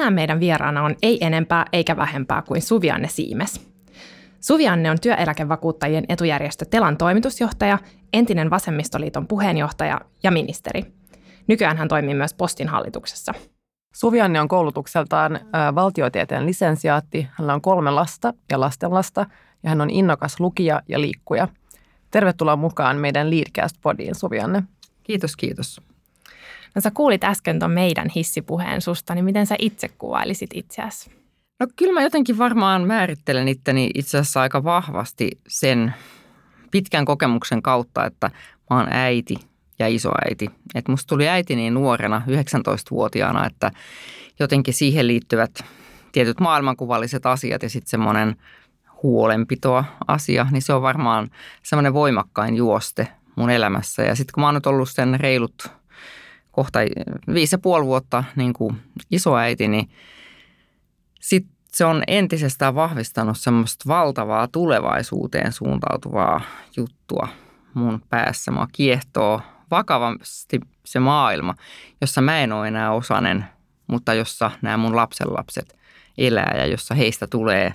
Tänään 0.00 0.14
meidän 0.14 0.40
vieraana 0.40 0.82
on 0.82 0.96
ei 1.02 1.24
enempää 1.24 1.64
eikä 1.72 1.96
vähempää 1.96 2.42
kuin 2.42 2.62
Suvianne 2.62 3.08
Siimes. 3.08 3.70
Suvianne 4.40 4.90
on 4.90 5.00
työeläkevakuuttajien 5.00 6.04
etujärjestö 6.08 6.64
Telan 6.64 6.96
toimitusjohtaja, 6.96 7.78
entinen 8.12 8.50
Vasemmistoliiton 8.50 9.26
puheenjohtaja 9.26 10.00
ja 10.22 10.30
ministeri. 10.30 10.82
Nykyään 11.46 11.76
hän 11.76 11.88
toimii 11.88 12.14
myös 12.14 12.34
Postin 12.34 12.68
hallituksessa. 12.68 13.32
Suvianne 13.94 14.40
on 14.40 14.48
koulutukseltaan 14.48 15.40
valtiotieteen 15.74 16.46
lisensiaatti. 16.46 17.28
Hänellä 17.30 17.54
on 17.54 17.62
kolme 17.62 17.90
lasta 17.90 18.34
ja 18.50 18.60
lastenlasta 18.60 19.26
ja 19.62 19.68
hän 19.68 19.80
on 19.80 19.90
innokas 19.90 20.40
lukija 20.40 20.82
ja 20.88 21.00
liikkuja. 21.00 21.48
Tervetuloa 22.10 22.56
mukaan 22.56 22.96
meidän 22.96 23.30
Leadcast-podiin, 23.30 24.14
Suvianne. 24.14 24.62
Kiitos, 25.02 25.36
kiitos. 25.36 25.80
No 26.74 26.80
sä 26.80 26.90
kuulit 26.90 27.24
äsken 27.24 27.58
ton 27.58 27.70
meidän 27.70 28.08
hissipuheen 28.16 28.80
susta, 28.80 29.14
niin 29.14 29.24
miten 29.24 29.46
sä 29.46 29.54
itse 29.58 29.88
kuvailisit 29.88 30.50
itseäsi? 30.54 31.10
No 31.60 31.66
kyllä 31.76 31.92
mä 31.92 32.02
jotenkin 32.02 32.38
varmaan 32.38 32.86
määrittelen 32.86 33.48
itteni 33.48 33.90
itse 33.94 34.18
asiassa 34.18 34.40
aika 34.40 34.64
vahvasti 34.64 35.30
sen 35.48 35.94
pitkän 36.70 37.04
kokemuksen 37.04 37.62
kautta, 37.62 38.06
että 38.06 38.30
mä 38.70 38.76
oon 38.76 38.88
äiti 38.90 39.36
ja 39.78 39.88
isoäiti. 39.88 40.50
Et 40.74 40.88
musta 40.88 41.08
tuli 41.08 41.28
äiti 41.28 41.56
niin 41.56 41.74
nuorena, 41.74 42.22
19-vuotiaana, 42.26 43.46
että 43.46 43.70
jotenkin 44.38 44.74
siihen 44.74 45.06
liittyvät 45.06 45.64
tietyt 46.12 46.40
maailmankuvalliset 46.40 47.26
asiat 47.26 47.62
ja 47.62 47.70
sitten 47.70 47.90
semmoinen 47.90 48.36
huolenpitoa 49.02 49.84
asia, 50.08 50.46
niin 50.50 50.62
se 50.62 50.72
on 50.72 50.82
varmaan 50.82 51.30
semmoinen 51.62 51.94
voimakkain 51.94 52.56
juoste 52.56 53.08
mun 53.36 53.50
elämässä. 53.50 54.02
Ja 54.02 54.14
sitten 54.14 54.32
kun 54.34 54.40
mä 54.40 54.46
oon 54.46 54.54
nyt 54.54 54.66
ollut 54.66 54.88
sen 54.88 55.20
reilut 55.20 55.79
kohta 56.50 56.78
viisi 57.34 57.54
ja 57.54 57.58
puoli 57.58 57.86
vuotta 57.86 58.24
niin 58.36 58.52
kuin 58.52 58.76
isoäiti, 59.10 59.68
niin 59.68 59.90
sitten 61.20 61.60
se 61.66 61.84
on 61.84 62.02
entisestään 62.06 62.74
vahvistanut 62.74 63.38
semmoista 63.38 63.84
valtavaa 63.88 64.48
tulevaisuuteen 64.48 65.52
suuntautuvaa 65.52 66.40
juttua 66.76 67.28
mun 67.74 68.02
päässä. 68.08 68.50
Mua 68.50 68.66
kiehtoo 68.72 69.40
vakavasti 69.70 70.60
se 70.84 71.00
maailma, 71.00 71.54
jossa 72.00 72.20
mä 72.20 72.40
en 72.40 72.52
ole 72.52 72.68
enää 72.68 72.92
osanen, 72.92 73.44
mutta 73.86 74.14
jossa 74.14 74.50
nämä 74.62 74.76
mun 74.76 74.96
lapsenlapset 74.96 75.76
elää 76.18 76.54
ja 76.56 76.66
jossa 76.66 76.94
heistä 76.94 77.26
tulee 77.26 77.74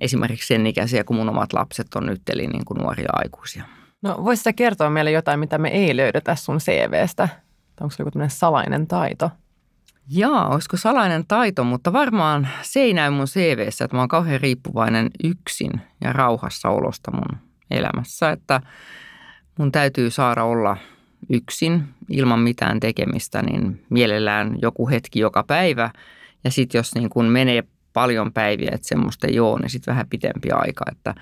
esimerkiksi 0.00 0.46
sen 0.46 0.66
ikäisiä 0.66 1.04
kuin 1.04 1.16
mun 1.16 1.28
omat 1.28 1.52
lapset 1.52 1.94
on 1.94 2.06
nyt, 2.06 2.22
eli 2.28 2.46
niin 2.46 2.64
kuin 2.64 2.78
nuoria 2.78 3.08
aikuisia. 3.12 3.64
No 4.02 4.24
voisitko 4.24 4.50
kertoa 4.56 4.90
meille 4.90 5.10
jotain, 5.10 5.40
mitä 5.40 5.58
me 5.58 5.68
ei 5.68 5.96
löydetä 5.96 6.34
sun 6.34 6.58
CVstä? 6.58 7.28
Onko 7.80 7.90
se 7.90 8.02
joku 8.02 8.18
salainen 8.28 8.86
taito? 8.86 9.30
Jaa, 10.10 10.48
olisiko 10.48 10.76
salainen 10.76 11.26
taito, 11.28 11.64
mutta 11.64 11.92
varmaan 11.92 12.48
se 12.62 12.80
ei 12.80 12.94
näy 12.94 13.10
mun 13.10 13.26
CVssä, 13.26 13.84
että 13.84 13.96
mä 13.96 14.00
oon 14.00 14.08
kauhean 14.08 14.40
riippuvainen 14.40 15.10
yksin 15.24 15.70
ja 16.00 16.12
rauhassa 16.12 16.68
olosta 16.68 17.10
mun 17.10 17.38
elämässä, 17.70 18.30
että 18.30 18.60
mun 19.58 19.72
täytyy 19.72 20.10
saada 20.10 20.44
olla 20.44 20.76
yksin 21.30 21.84
ilman 22.08 22.40
mitään 22.40 22.80
tekemistä, 22.80 23.42
niin 23.42 23.84
mielellään 23.90 24.58
joku 24.62 24.88
hetki 24.88 25.20
joka 25.20 25.42
päivä. 25.42 25.90
Ja 26.44 26.50
sitten 26.50 26.78
jos 26.78 26.94
niin 26.94 27.10
kun 27.10 27.24
menee 27.24 27.62
paljon 27.92 28.32
päiviä, 28.32 28.70
että 28.72 28.88
semmoista 28.88 29.26
ole, 29.40 29.60
niin 29.60 29.70
sitten 29.70 29.92
vähän 29.92 30.08
pitempi 30.08 30.50
aika. 30.50 30.84
Että 30.92 31.14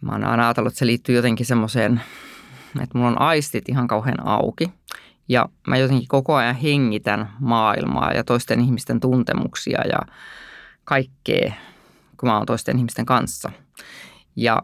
mä 0.00 0.12
oon 0.12 0.24
aina 0.24 0.46
ajatellut, 0.46 0.70
että 0.70 0.78
se 0.78 0.86
liittyy 0.86 1.14
jotenkin 1.14 1.46
semmoiseen, 1.46 2.00
että 2.82 2.98
mulla 2.98 3.10
on 3.10 3.20
aistit 3.20 3.68
ihan 3.68 3.86
kauhean 3.86 4.26
auki– 4.26 4.72
ja 5.32 5.48
mä 5.66 5.76
jotenkin 5.76 6.08
koko 6.08 6.34
ajan 6.34 6.56
hengitän 6.56 7.30
maailmaa 7.40 8.12
ja 8.12 8.24
toisten 8.24 8.60
ihmisten 8.60 9.00
tuntemuksia 9.00 9.80
ja 9.88 9.98
kaikkea, 10.84 11.52
kun 12.16 12.28
mä 12.28 12.36
oon 12.36 12.46
toisten 12.46 12.78
ihmisten 12.78 13.06
kanssa. 13.06 13.50
Ja 14.36 14.62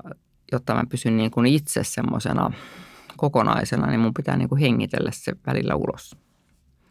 jotta 0.52 0.74
mä 0.74 0.82
pysyn 0.88 1.16
niin 1.16 1.30
kuin 1.30 1.46
itse 1.46 1.84
semmoisena 1.84 2.50
kokonaisena, 3.16 3.86
niin 3.86 4.00
mun 4.00 4.14
pitää 4.14 4.36
niin 4.36 4.48
kuin 4.48 4.60
hengitellä 4.60 5.10
se 5.12 5.32
välillä 5.46 5.74
ulos. 5.74 6.16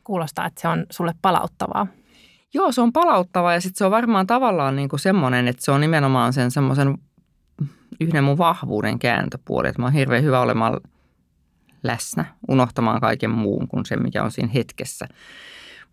Kuulostaa, 0.03 0.45
että 0.45 0.61
se 0.61 0.67
on 0.67 0.85
sulle 0.89 1.13
palauttavaa. 1.21 1.87
Joo, 2.53 2.71
se 2.71 2.81
on 2.81 2.93
palauttavaa 2.93 3.53
ja 3.53 3.61
sitten 3.61 3.77
se 3.77 3.85
on 3.85 3.91
varmaan 3.91 4.27
tavallaan 4.27 4.75
niin 4.75 4.89
kuin 4.89 4.99
semmoinen, 4.99 5.47
että 5.47 5.65
se 5.65 5.71
on 5.71 5.81
nimenomaan 5.81 6.33
sen 6.33 6.51
semmoisen 6.51 6.97
yhden 7.99 8.23
mun 8.23 8.37
vahvuuden 8.37 8.99
kääntöpuoli. 8.99 9.67
Että 9.67 9.81
mä 9.81 9.85
oon 9.85 9.93
hirveän 9.93 10.23
hyvä 10.23 10.39
olemaan 10.39 10.79
läsnä, 11.83 12.25
unohtamaan 12.47 13.01
kaiken 13.01 13.29
muun 13.29 13.67
kuin 13.67 13.85
se, 13.85 13.95
mikä 13.95 14.23
on 14.23 14.31
siinä 14.31 14.51
hetkessä. 14.53 15.07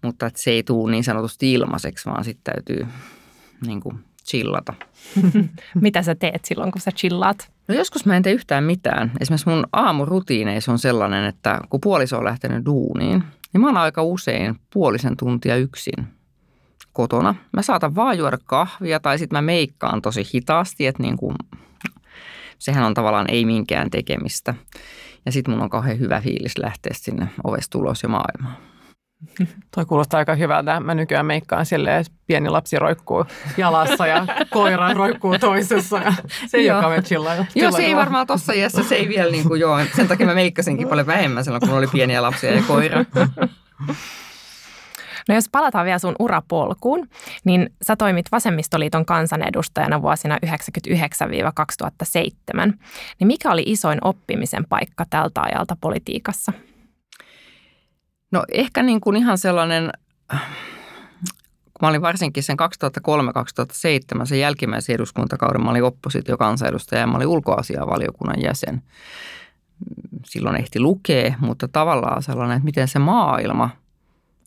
Mutta 0.02 0.26
että 0.26 0.40
se 0.40 0.50
ei 0.50 0.62
tule 0.62 0.90
niin 0.90 1.04
sanotusti 1.04 1.52
ilmaiseksi, 1.52 2.10
vaan 2.10 2.24
sitten 2.24 2.54
täytyy 2.54 2.86
niin 3.66 3.80
kuin 3.80 4.04
chillata. 4.28 4.74
Mitä 5.80 6.02
sä 6.02 6.14
teet 6.14 6.44
silloin, 6.44 6.72
kun 6.72 6.80
sä 6.80 6.90
chillaat? 6.90 7.52
No 7.68 7.74
joskus 7.74 8.06
mä 8.06 8.16
en 8.16 8.22
tee 8.22 8.32
yhtään 8.32 8.64
mitään. 8.64 9.12
Esimerkiksi 9.20 9.48
mun 9.48 9.66
aamurutiineissa 9.72 10.72
on 10.72 10.78
sellainen, 10.78 11.24
että 11.24 11.60
kun 11.70 11.80
puoliso 11.80 12.18
on 12.18 12.24
lähtenyt 12.24 12.64
duuniin, 12.64 13.24
niin 13.52 13.60
mä 13.60 13.66
oon 13.66 13.76
aika 13.76 14.02
usein 14.02 14.54
puolisen 14.72 15.16
tuntia 15.16 15.56
yksin 15.56 16.06
kotona. 16.92 17.34
Mä 17.52 17.62
saatan 17.62 17.94
vaan 17.94 18.18
juoda 18.18 18.38
kahvia 18.44 19.00
tai 19.00 19.18
sitten 19.18 19.36
mä 19.36 19.42
meikkaan 19.42 20.02
tosi 20.02 20.28
hitaasti, 20.34 20.86
että 20.86 21.02
niin 21.02 21.16
kuin, 21.16 21.36
sehän 22.58 22.84
on 22.84 22.94
tavallaan 22.94 23.30
ei 23.30 23.44
minkään 23.44 23.90
tekemistä. 23.90 24.54
Ja 25.26 25.32
sitten 25.32 25.54
mun 25.54 25.62
on 25.62 25.70
kauhean 25.70 25.98
hyvä 25.98 26.20
fiilis 26.20 26.58
lähteä 26.58 26.92
sinne 26.94 27.28
ovesta 27.44 27.78
ulos 27.78 28.02
ja 28.02 28.08
maailmaan. 28.08 28.56
Toi 29.74 29.86
kuulostaa 29.86 30.18
aika 30.18 30.34
hyvältä. 30.34 30.80
Mä 30.80 30.94
nykyään 30.94 31.26
meikkaan 31.26 31.66
silleen, 31.66 32.00
että 32.00 32.12
pieni 32.26 32.48
lapsi 32.48 32.78
roikkuu 32.78 33.24
jalassa 33.56 34.06
ja 34.06 34.26
koira 34.50 34.94
roikkuu 34.94 35.38
toisessa. 35.38 35.98
Ja 35.98 36.14
se 36.46 36.58
ei 36.58 36.70
ole 36.70 36.80
kauhean 36.80 37.02
chilla. 37.02 37.34
Joo, 37.54 37.72
se 37.72 37.82
ei 37.82 37.96
varmaan 37.96 38.26
tuossa 38.26 38.52
iässä, 38.52 38.82
se 38.82 38.94
ei 38.94 39.08
vielä 39.08 39.30
niin 39.30 39.48
kuin 39.48 39.60
joo. 39.60 39.80
Sen 39.96 40.08
takia 40.08 40.26
mä 40.26 40.34
meikkasinkin 40.34 40.88
paljon 40.88 41.06
vähemmän 41.06 41.44
silloin, 41.44 41.60
kun 41.60 41.78
oli 41.78 41.86
pieniä 41.86 42.22
lapsia 42.22 42.54
ja 42.54 42.62
koira. 42.66 43.04
No 45.28 45.34
jos 45.34 45.48
palataan 45.48 45.86
vielä 45.86 45.98
sun 45.98 46.16
urapolkuun, 46.18 47.08
niin 47.44 47.70
sä 47.82 47.96
toimit 47.96 48.26
Vasemmistoliiton 48.32 49.06
kansanedustajana 49.06 50.02
vuosina 50.02 50.38
1999-2007. 50.46 50.46
Niin 53.18 53.26
mikä 53.26 53.50
oli 53.50 53.62
isoin 53.66 53.98
oppimisen 54.02 54.64
paikka 54.68 55.04
tältä 55.10 55.42
ajalta 55.42 55.76
politiikassa? 55.80 56.52
No 58.30 58.44
ehkä 58.52 58.82
niin 58.82 59.00
kuin 59.00 59.16
ihan 59.16 59.38
sellainen, 59.38 59.90
kun 60.30 61.80
mä 61.82 61.88
olin 61.88 62.02
varsinkin 62.02 62.42
sen 62.42 62.56
2003-2007, 64.20 64.26
sen 64.26 64.40
jälkimmäisen 64.40 64.94
eduskuntakauden, 64.94 65.64
mä 65.64 65.70
olin 65.70 65.84
oppositiokansanedustaja 65.84 67.00
ja 67.00 67.06
mä 67.06 67.16
olin 67.16 67.28
ulkoasiavaliokunnan 67.28 68.42
jäsen. 68.42 68.82
Silloin 70.24 70.56
ehti 70.56 70.80
lukea, 70.80 71.34
mutta 71.40 71.68
tavallaan 71.68 72.22
sellainen, 72.22 72.56
että 72.56 72.64
miten 72.64 72.88
se 72.88 72.98
maailma– 72.98 73.70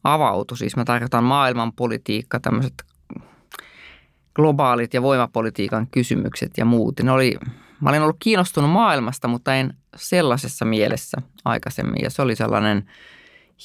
avautui. 0.04 0.58
Siis 0.58 0.76
mä 0.76 0.86
tarkoitan 0.86 1.24
maailmanpolitiikka, 1.24 2.40
tämmöiset 2.40 2.84
globaalit 4.36 4.94
ja 4.94 5.02
voimapolitiikan 5.02 5.88
kysymykset 5.88 6.52
ja 6.58 6.66
muut. 6.66 7.00
Ne 7.04 7.12
oli, 7.12 7.38
mä 7.82 7.90
olin 7.90 8.02
ollut 8.02 8.18
kiinnostunut 8.20 8.72
maailmasta, 8.72 9.28
mutta 9.28 9.56
en 9.56 9.74
sellaisessa 9.96 10.66
mielessä 10.66 11.18
aikaisemmin. 11.46 12.04
Ja 12.04 12.10
se 12.10 12.22
oli 12.22 12.36
sellainen 12.36 12.90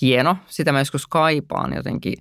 hieno. 0.00 0.37
Sitä 0.46 0.73
mä 0.73 0.79
joskus 0.79 1.06
kaipaan 1.06 1.73
jotenkin 1.75 2.14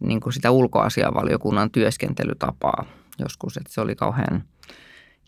niin 0.00 0.20
kuin 0.20 0.32
sitä 0.32 0.50
ulkoasiavaliokunnan 0.50 1.70
työskentelytapaa 1.70 2.84
joskus. 3.18 3.56
Että 3.56 3.72
se 3.72 3.80
oli 3.80 3.94
kauhean 3.94 4.44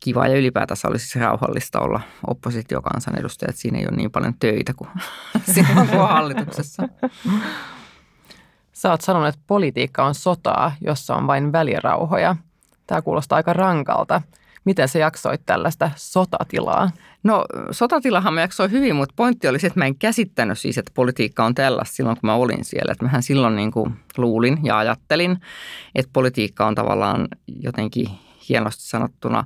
kiva 0.01 0.27
ja 0.27 0.39
ylipäätänsä 0.39 0.89
oli 0.89 0.99
siis 0.99 1.17
rauhallista 1.17 1.81
olla 1.81 2.01
oppositiokansanedustaja. 2.27 3.51
Että 3.51 3.61
siinä 3.61 3.79
ei 3.79 3.87
ole 3.87 3.97
niin 3.97 4.11
paljon 4.11 4.35
töitä 4.41 4.75
kuin 4.75 4.91
silloin 5.55 5.89
kuin 5.89 6.09
hallituksessa. 6.09 6.89
Sä 8.79 8.91
oot 8.91 9.01
sanonut, 9.01 9.29
että 9.29 9.41
politiikka 9.47 10.05
on 10.05 10.15
sotaa, 10.15 10.73
jossa 10.81 11.17
on 11.17 11.27
vain 11.27 11.53
välirauhoja. 11.53 12.37
Tämä 12.87 13.03
kuulostaa 13.03 13.37
aika 13.37 13.53
rankalta. 13.53 14.23
Miten 14.65 14.89
se 14.89 14.99
jaksoit 14.99 15.41
tällaista 15.47 15.91
sotatilaa? 15.97 16.91
No 17.23 17.45
sotatilahan 17.71 18.35
mä 18.35 18.41
jaksoin 18.41 18.71
hyvin, 18.71 18.97
mutta 18.97 19.13
pointti 19.17 19.49
oli 19.49 19.59
se, 19.59 19.67
että 19.67 19.79
mä 19.81 19.87
en 19.87 19.99
käsittänyt 19.99 20.59
siis, 20.59 20.79
että 20.79 20.93
politiikka 20.95 21.45
on 21.45 21.55
tällaista 21.55 21.97
silloin, 21.97 22.17
kun 22.21 22.29
mä 22.29 22.35
olin 22.35 22.65
siellä. 22.65 22.93
Että 22.93 23.05
mähän 23.05 23.23
silloin 23.23 23.57
niin 23.57 23.71
kuin 23.71 23.95
luulin 24.17 24.59
ja 24.63 24.79
ajattelin, 24.79 25.39
että 25.95 26.11
politiikka 26.13 26.67
on 26.67 26.75
tavallaan 26.75 27.29
jotenkin 27.63 28.09
hienosti 28.49 28.83
sanottuna 28.83 29.45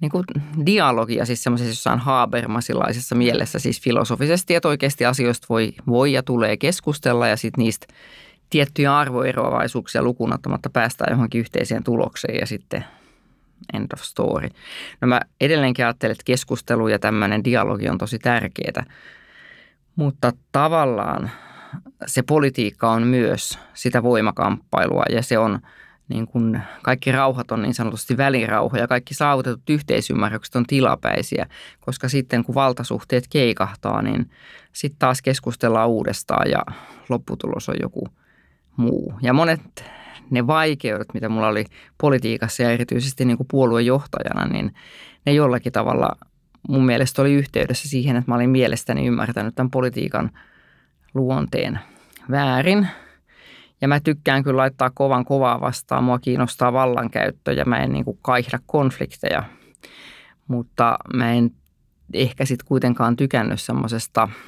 niin 0.00 0.10
kuin 0.10 0.24
dialogia, 0.66 1.26
siis 1.26 1.42
semmoisessa 1.42 1.70
jossain 1.70 1.98
Habermasilaisessa 1.98 3.14
mielessä, 3.14 3.58
siis 3.58 3.80
filosofisesti, 3.80 4.54
että 4.54 4.68
oikeasti 4.68 5.06
asioista 5.06 5.46
voi, 5.50 5.72
voi 5.86 6.12
ja 6.12 6.22
tulee 6.22 6.56
keskustella 6.56 7.28
ja 7.28 7.36
sitten 7.36 7.62
niistä 7.62 7.86
tiettyjä 8.50 8.98
arvoeroavaisuuksia 8.98 10.02
lukunottamatta 10.02 10.70
päästään 10.70 11.12
johonkin 11.12 11.38
yhteiseen 11.38 11.84
tulokseen 11.84 12.38
ja 12.40 12.46
sitten 12.46 12.84
end 13.72 13.86
of 13.92 14.00
story. 14.00 14.48
No 15.00 15.08
mä 15.08 15.20
edelleenkin 15.40 15.84
ajattelen, 15.84 16.12
että 16.12 16.24
keskustelu 16.24 16.88
ja 16.88 16.98
tämmöinen 16.98 17.44
dialogi 17.44 17.88
on 17.88 17.98
tosi 17.98 18.18
tärkeää, 18.18 18.84
mutta 19.96 20.32
tavallaan 20.52 21.30
se 22.06 22.22
politiikka 22.22 22.90
on 22.90 23.02
myös 23.02 23.58
sitä 23.74 24.02
voimakamppailua 24.02 25.04
ja 25.10 25.22
se 25.22 25.38
on 25.38 25.60
niin 26.08 26.26
kuin 26.26 26.62
kaikki 26.82 27.12
rauhat 27.12 27.52
on 27.52 27.62
niin 27.62 27.74
sanotusti 27.74 28.16
välirauha 28.16 28.78
ja 28.78 28.88
kaikki 28.88 29.14
saavutetut 29.14 29.70
yhteisymmärrykset 29.70 30.56
on 30.56 30.66
tilapäisiä, 30.66 31.46
koska 31.80 32.08
sitten 32.08 32.44
kun 32.44 32.54
valtasuhteet 32.54 33.24
keikahtaa, 33.30 34.02
niin 34.02 34.30
sitten 34.72 34.98
taas 34.98 35.22
keskustellaan 35.22 35.88
uudestaan 35.88 36.50
ja 36.50 36.62
lopputulos 37.08 37.68
on 37.68 37.76
joku 37.82 38.08
muu. 38.80 39.14
Ja 39.22 39.32
monet 39.32 39.84
ne 40.30 40.46
vaikeudet, 40.46 41.08
mitä 41.14 41.28
mulla 41.28 41.48
oli 41.48 41.64
politiikassa 41.98 42.62
ja 42.62 42.70
erityisesti 42.70 43.24
niin 43.24 43.36
kuin 43.36 43.46
puoluejohtajana, 43.50 44.46
niin 44.46 44.74
ne 45.26 45.32
jollakin 45.32 45.72
tavalla 45.72 46.16
mun 46.68 46.86
mielestä 46.86 47.22
oli 47.22 47.32
yhteydessä 47.32 47.88
siihen, 47.88 48.16
että 48.16 48.30
mä 48.30 48.34
olin 48.34 48.50
mielestäni 48.50 49.06
ymmärtänyt 49.06 49.54
tämän 49.54 49.70
politiikan 49.70 50.30
luonteen 51.14 51.78
väärin. 52.30 52.88
Ja 53.80 53.88
mä 53.88 54.00
tykkään 54.00 54.44
kyllä 54.44 54.56
laittaa 54.56 54.90
kovan 54.90 55.24
kovaa 55.24 55.60
vastaan. 55.60 56.04
Mua 56.04 56.18
kiinnostaa 56.18 56.72
vallankäyttö 56.72 57.52
ja 57.52 57.64
mä 57.64 57.78
en 57.78 57.92
niin 57.92 58.04
kuin 58.04 58.18
kaihda 58.22 58.58
konflikteja. 58.66 59.42
Mutta 60.48 60.96
mä 61.14 61.32
en 61.32 61.50
ehkä 62.14 62.44
sitten 62.44 62.66
kuitenkaan 62.66 63.16
tykännyt 63.16 63.60
semmoisesta– 63.60 64.28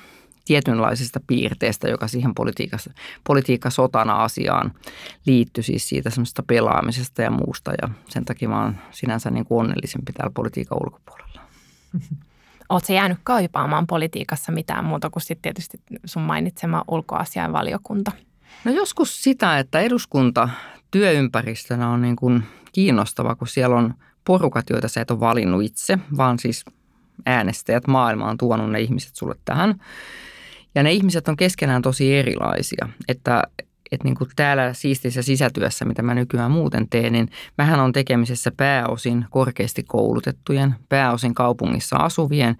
tietynlaisesta 0.45 1.21
piirteestä, 1.27 1.89
joka 1.89 2.09
siihen 2.09 2.35
politiikassa, 2.35 2.91
politiikka-sotana 3.25 4.23
asiaan 4.23 4.73
liittyi, 5.27 5.65
siis 5.65 5.89
siitä 5.89 6.11
semmoista 6.11 6.43
pelaamisesta 6.43 7.23
ja 7.23 7.31
muusta. 7.31 7.73
Ja 7.83 7.89
sen 8.09 8.25
takia 8.25 8.49
mä 8.49 8.63
oon 8.63 8.77
sinänsä 8.91 9.31
niin 9.31 9.45
kuin 9.45 9.61
onnellisempi 9.61 10.13
täällä 10.13 10.33
politiikan 10.35 10.79
ulkopuolella. 10.85 11.41
Oletko 12.69 12.93
jäänyt 12.93 13.19
kaipaamaan 13.25 13.87
politiikassa 13.87 14.53
mitään 14.53 14.85
muuta 14.85 15.11
kuin 15.11 15.23
sitten 15.23 15.43
tietysti 15.43 15.81
sun 16.05 16.23
mainitsema 16.23 16.85
ulkoasiainvaliokunta? 16.89 18.13
No 18.65 18.73
joskus 18.73 19.23
sitä, 19.23 19.59
että 19.59 19.81
eduskunta 19.81 20.49
työympäristönä 20.91 21.89
on 21.89 22.03
niin 22.03 22.17
kuin 22.17 22.43
kiinnostava, 22.73 23.35
kun 23.35 23.49
siellä 23.49 23.77
on 23.77 23.95
porukat, 24.25 24.71
joita 24.71 24.89
sä 24.89 25.01
et 25.01 25.11
ole 25.11 25.21
valinnut 25.21 25.63
itse, 25.63 25.99
vaan 26.17 26.39
siis 26.39 26.65
äänestäjät 27.27 27.87
maailma 27.87 28.31
on 28.31 28.39
tuonut 28.39 28.71
ne 28.71 28.81
ihmiset 28.81 29.17
sulle 29.17 29.35
tähän. 29.45 29.81
Ja 30.75 30.83
ne 30.83 30.93
ihmiset 30.93 31.29
on 31.29 31.37
keskenään 31.37 31.83
tosi 31.83 32.17
erilaisia, 32.17 32.89
että 33.09 33.43
että 33.93 34.05
niin 34.05 34.15
kuin 34.15 34.31
täällä 34.37 34.73
siistissä 34.73 35.23
sisätyössä, 35.23 35.85
mitä 35.85 36.03
mä 36.03 36.15
nykyään 36.15 36.51
muuten 36.51 36.89
teen, 36.89 37.13
niin 37.13 37.29
mähän 37.59 37.81
on 37.81 37.93
tekemisessä 37.93 38.53
pääosin 38.57 39.27
korkeasti 39.31 39.83
koulutettujen, 39.83 40.75
pääosin 40.89 41.35
kaupungissa 41.35 41.97
asuvien 41.97 42.57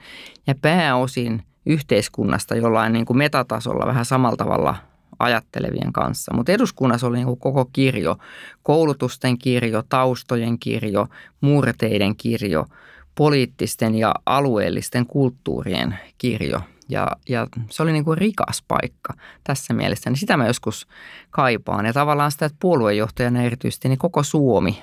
ja 0.47 0.55
pääosin 0.55 1.43
yhteiskunnasta 1.67 2.57
jollain 2.57 2.93
niin 2.93 3.05
kuin 3.05 3.17
metatasolla 3.17 3.87
vähän 3.87 4.05
samalla 4.05 4.37
tavalla 4.37 4.77
ajattelevien 5.19 5.93
kanssa. 5.93 6.35
Mutta 6.35 6.53
eduskunnassa 6.53 7.07
oli 7.07 7.17
niin 7.17 7.27
kuin 7.27 7.41
koko 7.41 7.65
kirjo, 7.73 8.17
koulutusten 8.63 9.39
kirjo, 9.39 9.83
taustojen 9.89 10.59
kirjo, 10.59 11.07
murteiden 11.41 12.17
kirjo, 12.17 12.67
poliittisten 13.15 13.95
ja 13.95 14.15
alueellisten 14.27 15.07
kulttuurien 15.07 15.99
kirjo– 16.19 16.61
ja, 16.89 17.07
ja 17.29 17.47
se 17.71 17.83
oli 17.83 17.93
niin 17.93 18.05
kuin 18.05 18.19
rikas 18.19 18.65
paikka 18.69 19.15
tässä 19.45 19.75
mielessä, 19.75 20.11
niin 20.11 20.19
sitä 20.19 20.37
mä 20.37 20.47
joskus 20.47 20.87
kaipaan. 21.31 21.87
Ja 21.87 21.93
tavallaan 21.93 22.33
sitä, 22.33 22.47
että 22.47 22.59
puoluejohtajana 22.61 23.43
erityisesti, 23.43 23.89
niin 23.89 23.99
koko 23.99 24.23
Suomi 24.23 24.83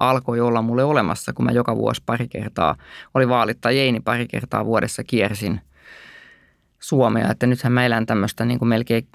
alkoi 0.00 0.40
olla 0.40 0.62
mulle 0.62 0.84
olemassa, 0.84 1.32
kun 1.32 1.44
mä 1.44 1.52
joka 1.52 1.76
vuosi 1.76 2.02
pari 2.06 2.28
kertaa, 2.28 2.76
oli 3.14 3.28
vaalit 3.28 3.60
tai 3.60 3.78
ei, 3.78 3.92
niin 3.92 4.02
pari 4.02 4.26
kertaa 4.26 4.64
vuodessa 4.64 5.04
kiersin 5.04 5.60
Suomea. 6.80 7.30
Että 7.30 7.46
nythän 7.46 7.72
mä 7.72 7.86
elän 7.86 8.06
tämmöistä 8.06 8.44
niin 8.44 8.58
kuin 8.58 8.68
melkein 8.68 9.08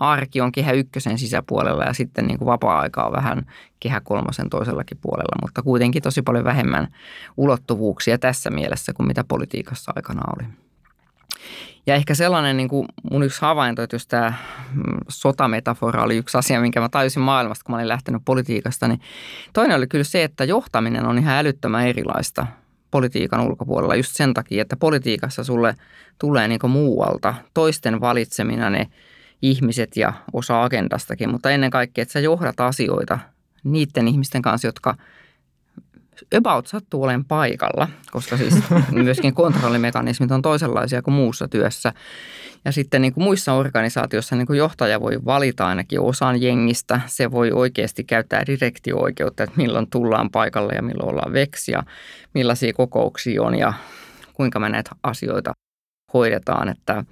arki 0.00 0.40
on 0.40 0.52
kehä 0.52 0.72
ykkösen 0.72 1.18
sisäpuolella 1.18 1.84
ja 1.84 1.92
sitten 1.92 2.26
niin 2.26 2.38
kuin 2.38 2.46
vapaa-aika 2.46 3.04
on 3.04 3.12
vähän 3.12 3.46
kehä 3.80 4.00
kolmosen 4.00 4.50
toisellakin 4.50 4.98
puolella, 5.00 5.38
mutta 5.42 5.62
kuitenkin 5.62 6.02
tosi 6.02 6.22
paljon 6.22 6.44
vähemmän 6.44 6.88
ulottuvuuksia 7.36 8.18
tässä 8.18 8.50
mielessä 8.50 8.92
kuin 8.92 9.06
mitä 9.06 9.24
politiikassa 9.24 9.92
aikana 9.96 10.22
oli. 10.36 10.48
Ja 11.86 11.94
ehkä 11.94 12.14
sellainen 12.14 12.56
niin 12.56 12.68
kuin 12.68 12.86
mun 13.10 13.22
yksi 13.22 13.40
havainto, 13.40 13.82
että 13.82 13.96
jos 13.96 14.06
tämä 14.06 14.32
mm, 14.72 14.82
sotametafora 15.08 16.02
oli 16.02 16.16
yksi 16.16 16.38
asia, 16.38 16.60
minkä 16.60 16.80
mä 16.80 16.88
tajusin 16.88 17.22
maailmasta, 17.22 17.64
kun 17.64 17.72
mä 17.72 17.76
olin 17.76 17.88
lähtenyt 17.88 18.22
politiikasta, 18.24 18.88
niin 18.88 19.00
toinen 19.52 19.76
oli 19.76 19.86
kyllä 19.86 20.04
se, 20.04 20.24
että 20.24 20.44
johtaminen 20.44 21.06
on 21.06 21.18
ihan 21.18 21.36
älyttömän 21.36 21.86
erilaista 21.86 22.46
politiikan 22.90 23.40
ulkopuolella 23.40 23.94
just 23.94 24.16
sen 24.16 24.34
takia, 24.34 24.62
että 24.62 24.76
politiikassa 24.76 25.44
sulle 25.44 25.74
tulee 26.18 26.48
niin 26.48 26.70
muualta 26.70 27.34
toisten 27.54 28.00
valitsemina 28.00 28.70
ne 28.70 28.86
ihmiset 29.42 29.96
ja 29.96 30.12
osa 30.32 30.62
agendastakin, 30.62 31.30
mutta 31.30 31.50
ennen 31.50 31.70
kaikkea, 31.70 32.02
että 32.02 32.12
sä 32.12 32.20
johdat 32.20 32.60
asioita 32.60 33.18
niiden 33.64 34.08
ihmisten 34.08 34.42
kanssa, 34.42 34.68
jotka– 34.68 34.94
about 36.38 36.66
sattuu 36.66 37.02
olemaan 37.02 37.24
paikalla, 37.24 37.88
koska 38.10 38.36
siis 38.36 38.54
myöskin 38.90 39.34
kontrollimekanismit 39.34 40.30
on 40.30 40.42
toisenlaisia 40.42 41.02
kuin 41.02 41.14
muussa 41.14 41.48
työssä. 41.48 41.92
Ja 42.64 42.72
sitten 42.72 43.02
niin 43.02 43.12
kuin 43.12 43.24
muissa 43.24 43.52
organisaatioissa 43.52 44.36
niin 44.36 44.46
kuin 44.46 44.58
johtaja 44.58 45.00
voi 45.00 45.24
valita 45.24 45.66
ainakin 45.66 46.00
osan 46.00 46.42
jengistä. 46.42 47.00
Se 47.06 47.30
voi 47.30 47.50
oikeasti 47.52 48.04
käyttää 48.04 48.42
direktio-oikeutta, 48.46 49.42
että 49.42 49.56
milloin 49.56 49.90
tullaan 49.90 50.30
paikalle 50.30 50.72
ja 50.72 50.82
milloin 50.82 51.08
ollaan 51.08 51.32
veksia, 51.32 51.82
millaisia 52.34 52.72
kokouksia 52.72 53.42
on 53.42 53.58
ja 53.58 53.72
kuinka 54.32 54.58
me 54.58 54.68
näitä 54.68 54.90
asioita 55.02 55.52
hoidetaan. 56.14 56.68
Että 56.68 57.04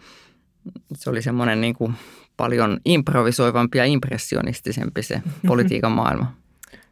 se 0.95 1.11
oli 1.11 1.23
semmoinen 1.23 1.61
niin 1.61 1.75
kuin 1.75 1.95
paljon 2.41 2.81
improvisoivampi 2.85 3.79
ja 3.79 3.85
impressionistisempi 3.85 5.03
se 5.03 5.23
politiikan 5.47 5.93
maailma 5.93 6.41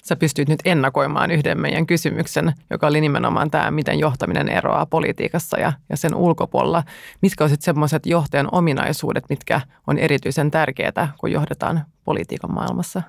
sä 0.09 0.17
pystyt 0.17 0.49
nyt 0.49 0.61
ennakoimaan 0.65 1.31
yhden 1.31 1.61
meidän 1.61 1.87
kysymyksen, 1.87 2.53
joka 2.71 2.87
oli 2.87 3.01
nimenomaan 3.01 3.51
tämä, 3.51 3.71
miten 3.71 3.99
johtaminen 3.99 4.49
eroaa 4.49 4.87
politiikassa 4.87 5.61
ja, 5.61 5.73
ja 5.91 5.97
sen 5.97 6.15
ulkopuolella. 6.15 6.83
Mitkä 7.23 7.45
olisivat 7.45 7.63
semmoiset 7.63 8.07
johtajan 8.07 8.49
ominaisuudet, 8.53 9.25
mitkä 9.29 9.61
on 9.87 9.99
erityisen 9.99 10.51
tärkeitä, 10.51 11.09
kun 11.19 11.33
johdetaan 11.33 11.85
politiikan 12.05 12.55
maailmassa? 12.55 13.03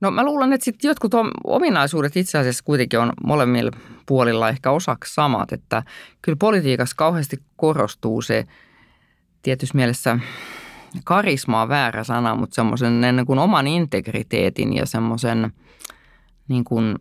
No 0.00 0.10
mä 0.10 0.24
luulen, 0.24 0.52
että 0.52 0.64
sitten 0.64 0.88
jotkut 0.88 1.12
ominaisuudet 1.44 2.16
itse 2.16 2.38
asiassa 2.38 2.64
kuitenkin 2.64 3.00
on 3.00 3.12
molemmilla 3.24 3.70
puolilla 4.06 4.48
ehkä 4.48 4.70
osaksi 4.70 5.14
samat, 5.14 5.52
että 5.52 5.82
kyllä 6.22 6.36
politiikassa 6.38 6.96
kauheasti 6.96 7.36
korostuu 7.56 8.22
se 8.22 8.44
tietyssä 9.42 9.76
mielessä 9.76 10.18
karisma 11.04 11.62
on 11.62 11.68
väärä 11.68 12.04
sana, 12.04 12.34
mutta 12.34 12.54
semmoisen 12.54 13.00
niin 13.00 13.26
kuin 13.26 13.38
oman 13.38 13.66
integriteetin 13.66 14.72
ja 14.72 14.86
semmoisen– 14.86 15.52
niin 16.48 16.64
kuin 16.64 16.96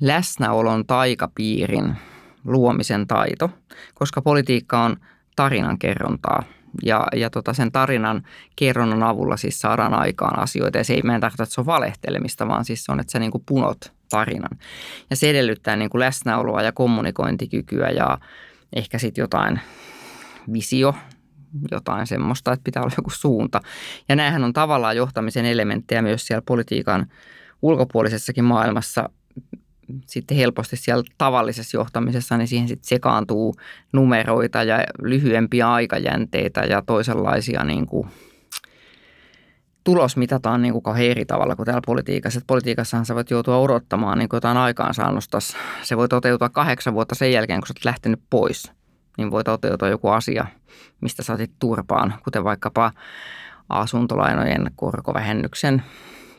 läsnäolon 0.00 0.86
taikapiirin 0.86 1.96
luomisen 2.44 3.06
taito, 3.06 3.50
koska 3.94 4.22
politiikka 4.22 4.80
on 4.80 4.96
tarinan 5.36 5.78
kerrontaa 5.78 6.42
ja, 6.82 7.06
ja 7.16 7.30
tota 7.30 7.52
sen 7.52 7.72
tarinan 7.72 8.22
kerronnan 8.56 9.02
avulla 9.02 9.36
siis 9.36 9.60
saadaan 9.60 9.94
aikaan 9.94 10.38
asioita. 10.38 10.78
Ja 10.78 10.84
se 10.84 10.94
ei 10.94 11.02
meidän 11.02 11.20
tarkoita, 11.20 11.42
että 11.42 11.54
se 11.54 11.60
on 11.60 11.66
valehtelemista, 11.66 12.48
vaan 12.48 12.64
siis 12.64 12.84
se 12.84 12.92
on, 12.92 13.00
että 13.00 13.10
sä 13.10 13.18
niin 13.18 13.30
kuin 13.30 13.44
punot 13.46 13.92
tarinan. 14.10 14.58
Ja 15.10 15.16
se 15.16 15.30
edellyttää 15.30 15.76
niin 15.76 15.90
kuin 15.90 16.00
läsnäoloa 16.00 16.62
ja 16.62 16.72
kommunikointikykyä 16.72 17.90
ja 17.90 18.18
ehkä 18.76 18.98
sitten 18.98 19.22
jotain 19.22 19.60
visio, 20.52 20.94
jotain 21.70 22.06
semmoista, 22.06 22.52
että 22.52 22.64
pitää 22.64 22.82
olla 22.82 22.94
joku 22.96 23.10
suunta. 23.10 23.60
Ja 24.08 24.16
näähän 24.16 24.44
on 24.44 24.52
tavallaan 24.52 24.96
johtamisen 24.96 25.46
elementtejä 25.46 26.02
myös 26.02 26.26
siellä 26.26 26.42
politiikan 26.46 27.06
ulkopuolisessakin 27.62 28.44
maailmassa 28.44 29.08
sitten 30.06 30.36
helposti 30.36 30.76
siellä 30.76 31.04
tavallisessa 31.18 31.76
johtamisessa, 31.76 32.36
niin 32.36 32.48
siihen 32.48 32.68
sitten 32.68 32.88
sekaantuu 32.88 33.54
numeroita 33.92 34.62
ja 34.62 34.78
lyhyempiä 35.02 35.72
aikajänteitä 35.72 36.60
ja 36.60 36.82
toisenlaisia 36.82 37.64
niin 37.64 37.86
kuin 37.86 38.08
tulos 39.84 40.16
mitataan 40.16 40.62
niin 40.62 40.72
kuin 40.72 40.82
kauhean 40.82 41.10
eri 41.10 41.24
tavalla 41.24 41.56
kuin 41.56 41.66
täällä 41.66 41.82
politiikassa. 41.86 42.38
Et 42.38 42.46
politiikassahan 42.46 43.06
sä 43.06 43.14
voit 43.14 43.30
joutua 43.30 43.58
odottamaan 43.58 44.18
niin 44.18 44.28
kuin 44.28 44.36
jotain 44.36 44.56
aikaansaannosta. 44.56 45.38
Se 45.82 45.96
voi 45.96 46.08
toteutua 46.08 46.48
kahdeksan 46.48 46.94
vuotta 46.94 47.14
sen 47.14 47.32
jälkeen, 47.32 47.60
kun 47.60 47.66
sä 47.66 47.74
oot 47.78 47.84
lähtenyt 47.84 48.20
pois. 48.30 48.72
Niin 49.18 49.30
voi 49.30 49.44
toteutua 49.44 49.88
joku 49.88 50.08
asia, 50.08 50.46
mistä 51.00 51.22
saatit 51.22 51.50
turpaan, 51.58 52.14
kuten 52.24 52.44
vaikkapa 52.44 52.92
asuntolainojen 53.68 54.70
korkovähennyksen 54.76 55.82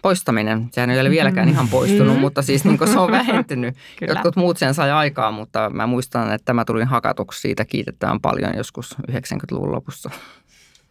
poistaminen. 0.01 0.67
Sehän 0.71 0.89
ei 0.89 0.99
ole 0.99 1.09
vieläkään 1.09 1.49
ihan 1.49 1.67
poistunut, 1.67 2.15
mm. 2.15 2.21
mutta 2.21 2.41
siis 2.41 2.65
niin 2.65 2.77
se 2.93 2.99
on 2.99 3.11
vähentynyt. 3.11 3.75
Jotkut 4.09 4.35
muut 4.35 4.57
sen 4.57 4.73
sai 4.73 4.91
aikaa, 4.91 5.31
mutta 5.31 5.69
mä 5.69 5.87
muistan, 5.87 6.33
että 6.33 6.45
tämä 6.45 6.65
tuli 6.65 6.83
hakatuksi 6.83 7.41
siitä 7.41 7.65
kiitettävän 7.65 8.21
paljon 8.21 8.57
joskus 8.57 8.95
90-luvun 9.11 9.71
lopussa. 9.71 10.09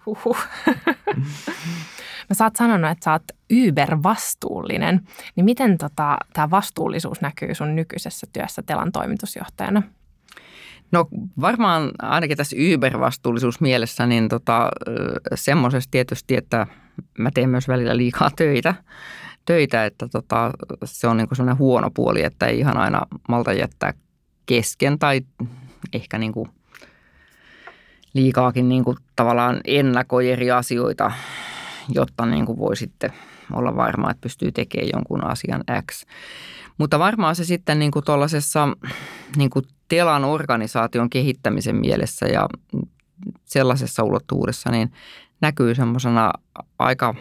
Huhhuh. 0.06 0.38
Mä 2.28 2.34
sä 2.34 2.44
oot 2.44 2.56
sanonut, 2.56 2.90
että 2.90 3.04
sä 3.04 3.12
oot 3.12 3.22
Uber-vastuullinen. 3.52 5.00
Niin 5.36 5.44
miten 5.44 5.78
tota, 5.78 6.18
tämä 6.32 6.50
vastuullisuus 6.50 7.20
näkyy 7.20 7.54
sun 7.54 7.76
nykyisessä 7.76 8.26
työssä 8.32 8.62
Telan 8.62 8.92
toimitusjohtajana? 8.92 9.82
No 10.92 11.08
varmaan 11.40 11.90
ainakin 12.02 12.36
tässä 12.36 12.56
Uber-vastuullisuus 12.56 13.60
mielessä, 13.60 14.06
niin 14.06 14.28
tota, 14.28 14.70
semmoisessa 15.34 15.90
tietysti, 15.90 16.36
että 16.36 16.66
mä 17.18 17.30
teen 17.34 17.50
myös 17.50 17.68
välillä 17.68 17.96
liikaa 17.96 18.30
töitä, 18.36 18.74
töitä 19.44 19.84
että 19.84 20.08
tota, 20.08 20.50
se 20.84 21.06
on 21.06 21.16
niinku 21.16 21.34
sellainen 21.34 21.58
huono 21.58 21.90
puoli, 21.90 22.22
että 22.22 22.46
ei 22.46 22.58
ihan 22.58 22.76
aina 22.76 23.02
malta 23.28 23.52
jättää 23.52 23.92
kesken 24.46 24.98
tai 24.98 25.20
ehkä 25.92 26.18
niinku 26.18 26.48
liikaakin 28.14 28.68
niinku 28.68 28.96
tavallaan 29.16 29.60
ennakoi 29.64 30.30
eri 30.30 30.50
asioita, 30.50 31.12
jotta 31.88 32.26
niinku 32.26 32.58
voi 32.58 32.76
sitten 32.76 33.12
olla 33.52 33.76
varma, 33.76 34.10
että 34.10 34.20
pystyy 34.20 34.52
tekemään 34.52 34.90
jonkun 34.94 35.24
asian 35.24 35.64
X. 35.90 36.04
Mutta 36.78 36.98
varmaan 36.98 37.36
se 37.36 37.44
sitten 37.44 37.78
niin 37.78 37.90
kuin 37.90 38.04
tuollaisessa 38.04 38.68
niin 39.36 39.50
kuin 39.50 39.64
Telan 39.88 40.24
organisaation 40.24 41.10
kehittämisen 41.10 41.76
mielessä 41.76 42.26
ja 42.26 42.48
sellaisessa 43.44 44.02
ulottuvuudessa 44.02 44.70
niin 44.70 44.92
näkyy 45.40 45.74
semmoisena 45.74 46.32
aika 46.78 47.14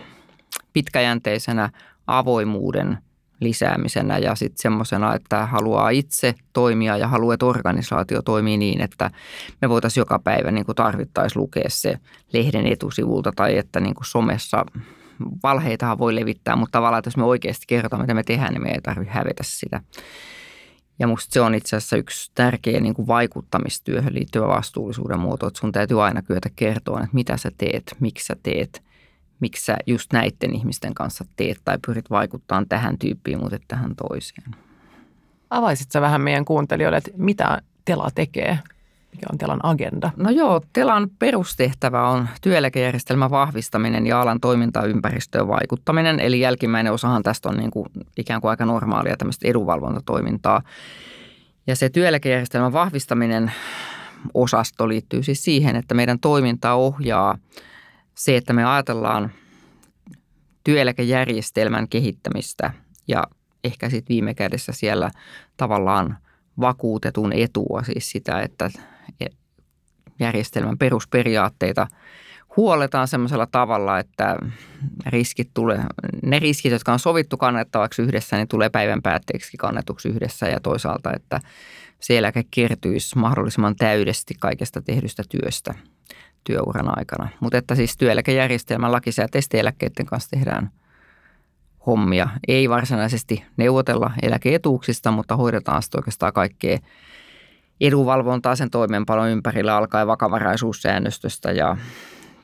pitkäjänteisenä 0.74 1.70
avoimuuden 2.08 2.98
lisäämisenä 3.40 4.18
ja 4.18 4.36
sitten 4.36 4.62
semmoisena, 4.62 5.16
että 5.16 5.46
haluaa 5.46 5.90
itse 5.90 6.36
toimia 6.54 6.98
ja 6.98 7.08
haluaa, 7.08 7.34
että 7.34 7.46
organisaatio 7.46 8.22
toimii 8.22 8.58
niin, 8.58 8.82
että 8.82 9.12
me 9.62 9.70
voitaisiin 9.70 10.02
joka 10.02 10.20
päivä 10.20 10.52
niin 10.52 10.66
tarvittaisiin 10.76 11.42
lukea 11.42 11.70
se 11.70 11.98
lehden 12.34 12.68
etusivulta 12.68 13.32
tai 13.36 13.58
että 13.58 13.80
niin 13.80 13.96
kuin 13.96 14.06
somessa 14.06 14.66
valheitahan 15.44 15.98
voi 15.98 16.16
levittää, 16.16 16.56
mutta 16.56 16.78
tavallaan, 16.78 17.00
että 17.00 17.08
jos 17.08 17.18
me 17.18 17.24
oikeasti 17.24 17.66
kerrotaan, 17.68 18.02
mitä 18.02 18.14
me 18.14 18.24
tehdään, 18.24 18.54
niin 18.54 18.64
me 18.64 18.72
ei 18.72 18.82
tarvitse 18.82 19.14
hävetä 19.14 19.44
sitä. 19.44 19.82
Ja 21.00 21.08
musta 21.08 21.34
se 21.34 21.42
on 21.42 21.56
itse 21.56 21.76
asiassa 21.76 21.98
yksi 21.98 22.32
tärkeä 22.36 22.80
niin 22.80 22.94
kuin 22.94 23.08
vaikuttamistyöhön 23.08 24.14
liittyvä 24.14 24.48
vastuullisuuden 24.48 25.20
muoto, 25.20 25.48
että 25.48 25.60
sun 25.60 25.72
täytyy 25.72 26.04
aina 26.04 26.22
kyetä 26.22 26.50
kertoa, 26.56 27.00
että 27.00 27.14
mitä 27.14 27.38
sä 27.38 27.52
teet, 27.58 27.96
miksi 28.00 28.26
sä 28.26 28.36
teet, 28.44 28.84
miksi 29.40 29.66
sä 29.66 29.78
just 29.88 30.14
näiden 30.14 30.56
ihmisten 30.56 30.94
kanssa 30.94 31.26
teet 31.36 31.58
tai 31.66 31.78
pyrit 31.88 32.10
vaikuttamaan 32.10 32.70
tähän 32.70 32.98
tyyppiin, 32.98 33.40
mutta 33.40 33.58
tähän 33.68 33.96
toiseen. 33.96 34.56
Avaisit 35.50 35.92
sä 35.92 36.02
vähän 36.02 36.22
meidän 36.22 36.46
kuuntelijoille, 36.46 36.98
että 36.98 37.12
mitä 37.18 37.62
Tela 37.86 38.10
tekee? 38.16 38.60
Mikä 39.24 39.34
on 39.34 39.38
Telan 39.38 39.60
agenda? 39.66 40.12
No 40.18 40.30
joo, 40.30 40.62
Telan 40.74 41.10
perustehtävä 41.20 42.08
on 42.08 42.30
työeläkejärjestelmän 42.42 43.32
vahvistaminen 43.32 44.08
ja 44.08 44.22
alan 44.22 44.40
toimintaympäristöön 44.40 45.48
vaikuttaminen. 45.48 46.20
Eli 46.20 46.40
jälkimmäinen 46.40 46.94
osahan 46.94 47.24
tästä 47.24 47.50
on 47.50 47.58
niin 47.58 47.72
kuin 47.72 47.86
ikään 48.18 48.42
kuin 48.42 48.50
aika 48.50 48.66
normaalia 48.66 49.18
tämmöistä 49.18 49.48
edunvalvontatoimintaa. 49.48 50.62
Ja 51.68 51.76
se 51.76 51.90
työeläkejärjestelmän 51.90 52.74
vahvistaminen 52.74 53.52
osasto 54.34 54.88
liittyy 54.88 55.24
siis 55.24 55.44
siihen, 55.44 55.76
että 55.76 55.94
meidän 55.94 56.20
toimintaa 56.20 56.76
ohjaa 56.76 57.38
se, 58.16 58.38
että 58.38 58.54
me 58.54 58.66
ajatellaan 58.66 59.32
työeläkejärjestelmän 60.64 61.88
kehittämistä 61.88 62.74
ja 63.08 63.24
ehkä 63.64 63.90
sitten 63.90 64.14
viime 64.14 64.34
kädessä 64.34 64.72
siellä 64.72 65.12
tavallaan 65.58 66.18
vakuutetun 66.60 67.34
etua, 67.34 67.84
siis 67.84 68.10
sitä, 68.10 68.42
että 68.42 68.70
järjestelmän 70.20 70.78
perusperiaatteita 70.78 71.88
huoletaan 72.58 73.08
semmoisella 73.08 73.48
tavalla, 73.52 74.00
että 74.00 74.38
riskit 75.06 75.50
tulee, 75.54 75.84
ne 76.24 76.40
riskit, 76.40 76.72
jotka 76.72 76.94
on 76.94 77.00
sovittu 77.00 77.38
kannettavaksi 77.38 78.02
yhdessä, 78.02 78.38
niin 78.38 78.48
tulee 78.48 78.70
päivän 78.70 79.02
päätteeksi 79.02 79.58
kannetuksi 79.58 80.10
yhdessä 80.10 80.48
ja 80.48 80.60
toisaalta, 80.60 81.14
että 81.16 81.40
se 82.00 82.18
eläke 82.18 82.44
kertyisi 82.52 83.18
mahdollisimman 83.18 83.76
täydesti 83.76 84.34
kaikesta 84.40 84.82
tehdystä 84.82 85.24
työstä 85.30 85.74
työuran 86.44 86.98
aikana. 86.98 87.30
Mutta 87.40 87.58
että 87.58 87.76
siis 87.76 87.98
työeläkejärjestelmän 87.98 88.92
lakisääteisten 88.92 89.60
eläkkeiden 89.60 90.06
kanssa 90.06 90.30
tehdään 90.30 90.72
hommia. 91.86 92.30
Ei 92.48 92.70
varsinaisesti 92.70 93.44
neuvotella 93.58 94.12
eläkeetuuksista, 94.22 95.12
mutta 95.12 95.36
hoidetaan 95.36 95.84
sitten 95.84 96.00
oikeastaan 96.00 96.34
kaikkea 96.34 96.80
edunvalvontaa 97.88 98.56
sen 98.56 98.70
toimeenpanon 98.70 99.30
ympärillä 99.30 99.76
alkaen 99.78 100.08
vakavaraisuussäännöstöstä 100.08 101.52
ja 101.52 101.78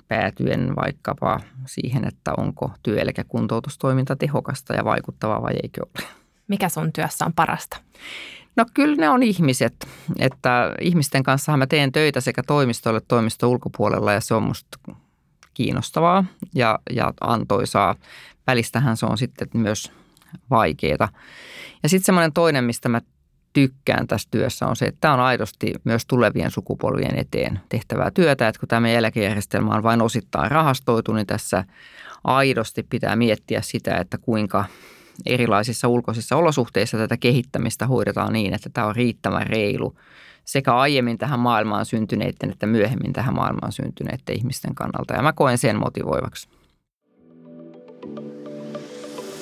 päätyen 0.07 0.75
vaikkapa 0.75 1.39
siihen, 1.65 2.07
että 2.07 2.33
onko 2.37 2.71
työeläkekuntoutustoiminta 2.83 4.15
tehokasta 4.15 4.73
ja 4.73 4.85
vaikuttavaa 4.85 5.41
vai 5.41 5.53
eikö 5.63 5.81
ole. 5.81 6.07
Mikä 6.47 6.69
sun 6.69 6.93
työssä 6.93 7.25
on 7.25 7.33
parasta? 7.33 7.77
No 8.55 8.65
kyllä 8.73 8.95
ne 8.95 9.09
on 9.09 9.23
ihmiset, 9.23 9.87
että 10.19 10.73
ihmisten 10.81 11.23
kanssa 11.23 11.57
mä 11.57 11.67
teen 11.67 11.91
töitä 11.91 12.21
sekä 12.21 12.43
toimistolle 12.43 12.97
että 12.97 13.07
toimisto 13.07 13.49
ulkopuolella 13.49 14.13
ja 14.13 14.21
se 14.21 14.33
on 14.33 14.43
musta 14.43 14.77
kiinnostavaa 15.53 16.25
ja, 16.55 16.79
ja 16.89 17.13
antoisaa. 17.21 17.95
Välistähän 18.47 18.97
se 18.97 19.05
on 19.05 19.17
sitten 19.17 19.47
myös 19.53 19.91
vaikeaa. 20.49 21.09
Ja 21.83 21.89
sitten 21.89 22.05
semmoinen 22.05 22.33
toinen, 22.33 22.63
mistä 22.63 22.89
mä 22.89 23.01
tykkään 23.53 24.07
tässä 24.07 24.27
työssä 24.31 24.67
on 24.67 24.75
se, 24.75 24.85
että 24.85 24.97
tämä 25.01 25.13
on 25.13 25.19
aidosti 25.19 25.73
myös 25.83 26.05
tulevien 26.05 26.51
sukupolvien 26.51 27.19
eteen 27.19 27.59
tehtävää 27.69 28.11
työtä. 28.11 28.47
Että 28.47 28.59
kun 28.59 28.67
tämä 28.67 28.79
meidän 28.79 28.99
eläkejärjestelmä 28.99 29.75
on 29.75 29.83
vain 29.83 30.01
osittain 30.01 30.51
rahastoitu, 30.51 31.13
niin 31.13 31.27
tässä 31.27 31.63
aidosti 32.23 32.83
pitää 32.83 33.15
miettiä 33.15 33.61
sitä, 33.61 33.95
että 33.97 34.17
kuinka 34.17 34.65
erilaisissa 35.25 35.87
ulkoisissa 35.87 36.35
olosuhteissa 36.35 36.97
tätä 36.97 37.17
kehittämistä 37.17 37.87
hoidetaan 37.87 38.33
niin, 38.33 38.53
että 38.53 38.69
tämä 38.73 38.87
on 38.87 38.95
riittävän 38.95 39.47
reilu 39.47 39.95
sekä 40.45 40.75
aiemmin 40.75 41.17
tähän 41.17 41.39
maailmaan 41.39 41.85
syntyneiden 41.85 42.51
että 42.51 42.65
myöhemmin 42.65 43.13
tähän 43.13 43.35
maailmaan 43.35 43.71
syntyneiden 43.71 44.35
ihmisten 44.35 44.75
kannalta. 44.75 45.13
Ja 45.13 45.21
mä 45.21 45.33
koen 45.33 45.57
sen 45.57 45.79
motivoivaksi. 45.79 46.58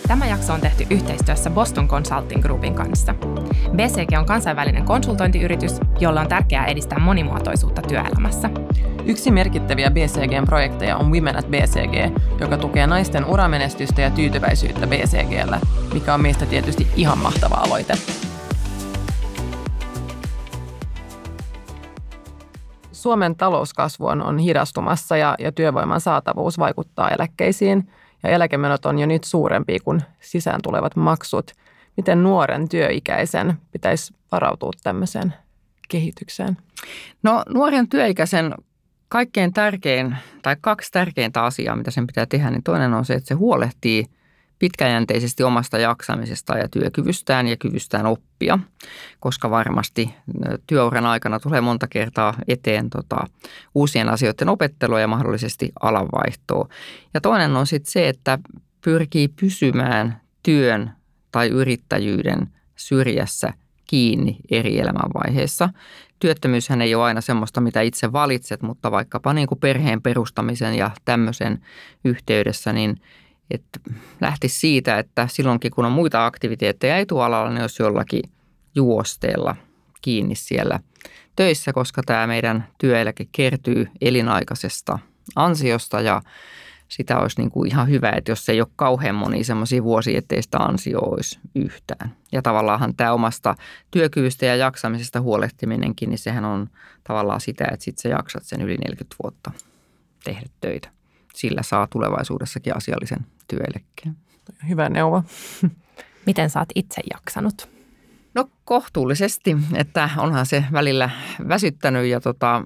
Tämä 0.07 0.25
jakso 0.25 0.53
on 0.53 0.61
tehty 0.61 0.87
yhteistyössä 0.89 1.49
Boston 1.49 1.87
Consulting 1.87 2.41
Groupin 2.41 2.75
kanssa. 2.75 3.15
BCG 3.75 4.17
on 4.17 4.25
kansainvälinen 4.25 4.85
konsultointiyritys, 4.85 5.79
jolla 5.99 6.21
on 6.21 6.27
tärkeää 6.27 6.65
edistää 6.65 6.99
monimuotoisuutta 6.99 7.81
työelämässä. 7.81 8.49
Yksi 9.05 9.31
merkittäviä 9.31 9.91
BCGn 9.91 10.45
projekteja 10.45 10.97
on 10.97 11.11
Women 11.11 11.37
at 11.37 11.47
BCG, 11.47 12.19
joka 12.39 12.57
tukee 12.57 12.87
naisten 12.87 13.25
uramenestystä 13.25 14.01
ja 14.01 14.11
tyytyväisyyttä 14.11 14.87
BCGllä, 14.87 15.59
mikä 15.93 16.13
on 16.13 16.21
meistä 16.21 16.45
tietysti 16.45 16.87
ihan 16.95 17.17
mahtava 17.17 17.55
aloite. 17.55 17.93
Suomen 22.91 23.35
talouskasvu 23.35 24.05
on 24.05 24.37
hidastumassa 24.37 25.17
ja, 25.17 25.35
ja 25.39 25.51
työvoiman 25.51 26.01
saatavuus 26.01 26.59
vaikuttaa 26.59 27.09
eläkkeisiin– 27.09 27.83
ja 28.23 28.29
eläkemenot 28.29 28.85
on 28.85 28.99
jo 28.99 29.05
nyt 29.05 29.23
suurempi 29.23 29.79
kuin 29.79 30.01
sisään 30.19 30.59
tulevat 30.63 30.95
maksut. 30.95 31.51
Miten 31.97 32.23
nuoren 32.23 32.69
työikäisen 32.69 33.53
pitäisi 33.71 34.13
varautua 34.31 34.71
tämmöiseen 34.83 35.33
kehitykseen? 35.89 36.57
No 37.23 37.43
nuoren 37.49 37.89
työikäisen 37.89 38.55
kaikkein 39.09 39.53
tärkein 39.53 40.15
tai 40.41 40.55
kaksi 40.61 40.91
tärkeintä 40.91 41.43
asiaa, 41.43 41.75
mitä 41.75 41.91
sen 41.91 42.07
pitää 42.07 42.25
tehdä, 42.25 42.51
niin 42.51 42.63
toinen 42.63 42.93
on 42.93 43.05
se, 43.05 43.13
että 43.13 43.27
se 43.27 43.33
huolehtii– 43.33 44.05
pitkäjänteisesti 44.59 45.43
omasta 45.43 45.77
jaksamisestaan 45.77 46.59
ja 46.59 46.69
työkyvystään 46.69 47.47
ja 47.47 47.57
kyvystään 47.57 48.05
oppia, 48.05 48.59
koska 49.19 49.49
varmasti 49.49 50.13
työuran 50.67 51.05
aikana 51.05 51.39
tulee 51.39 51.61
monta 51.61 51.87
kertaa 51.87 52.33
eteen 52.47 52.89
tota, 52.89 53.17
uusien 53.75 54.09
asioiden 54.09 54.49
opettelua 54.49 54.99
ja 54.99 55.07
mahdollisesti 55.07 55.71
alanvaihtoa. 55.81 56.69
Ja 57.13 57.21
toinen 57.21 57.55
on 57.55 57.67
sitten 57.67 57.91
se, 57.91 58.09
että 58.09 58.39
pyrkii 58.81 59.27
pysymään 59.27 60.21
työn 60.43 60.91
tai 61.31 61.47
yrittäjyyden 61.47 62.47
syrjässä 62.75 63.53
kiinni 63.85 64.37
eri 64.51 64.79
elämänvaiheissa. 64.79 65.69
Työttömyyshän 66.19 66.81
ei 66.81 66.95
ole 66.95 67.03
aina 67.03 67.21
semmoista, 67.21 67.61
mitä 67.61 67.81
itse 67.81 68.11
valitset, 68.11 68.61
mutta 68.61 68.91
vaikkapa 68.91 69.33
niin 69.33 69.47
kuin 69.47 69.59
perheen 69.59 70.01
perustamisen 70.01 70.75
ja 70.75 70.91
tämmöisen 71.05 71.61
yhteydessä, 72.03 72.73
niin– 72.73 72.97
että 73.51 73.79
lähti 74.21 74.49
siitä, 74.49 74.99
että 74.99 75.27
silloinkin 75.31 75.71
kun 75.71 75.85
on 75.85 75.91
muita 75.91 76.25
aktiviteetteja 76.25 76.97
etualalla, 76.97 77.49
niin 77.49 77.61
jos 77.61 77.79
jollakin 77.79 78.23
juosteella 78.75 79.55
kiinni 80.01 80.35
siellä 80.35 80.79
töissä, 81.35 81.73
koska 81.73 82.01
tämä 82.05 82.27
meidän 82.27 82.67
työeläke 82.77 83.27
kertyy 83.31 83.87
elinaikaisesta 84.01 84.99
ansiosta 85.35 86.01
ja 86.01 86.21
sitä 86.87 87.19
olisi 87.19 87.41
niin 87.41 87.51
kuin 87.51 87.71
ihan 87.71 87.89
hyvä, 87.89 88.09
että 88.09 88.31
jos 88.31 88.49
ei 88.49 88.61
ole 88.61 88.69
kauhean 88.75 89.15
moni 89.15 89.43
semmoisia 89.43 89.83
vuosia, 89.83 90.17
ettei 90.17 90.41
sitä 90.41 90.57
ansio 90.57 90.99
olisi 90.99 91.39
yhtään. 91.55 92.15
Ja 92.31 92.41
tavallaan 92.41 92.95
tämä 92.95 93.13
omasta 93.13 93.55
työkyvystä 93.91 94.45
ja 94.45 94.55
jaksamisesta 94.55 95.21
huolehtiminenkin, 95.21 96.09
niin 96.09 96.17
sehän 96.17 96.45
on 96.45 96.69
tavallaan 97.03 97.41
sitä, 97.41 97.65
että 97.71 97.83
sitten 97.83 98.01
sä 98.01 98.09
jaksat 98.09 98.43
sen 98.43 98.61
yli 98.61 98.77
40 98.77 99.15
vuotta 99.23 99.51
tehdä 100.23 100.45
töitä. 100.61 100.96
Sillä 101.37 101.63
saa 101.63 101.87
tulevaisuudessakin 101.89 102.77
asiallisen 102.77 103.25
työeläkkeen. 103.47 104.15
Hyvä 104.69 104.89
neuvo. 104.89 105.23
Miten 106.25 106.49
sä 106.49 106.59
oot 106.59 106.69
itse 106.75 107.01
jaksanut? 107.13 107.69
No 108.33 108.49
kohtuullisesti, 108.65 109.57
että 109.75 110.09
onhan 110.17 110.45
se 110.45 110.63
välillä 110.71 111.09
väsyttänyt 111.47 112.05
ja 112.05 112.19
tota, 112.19 112.63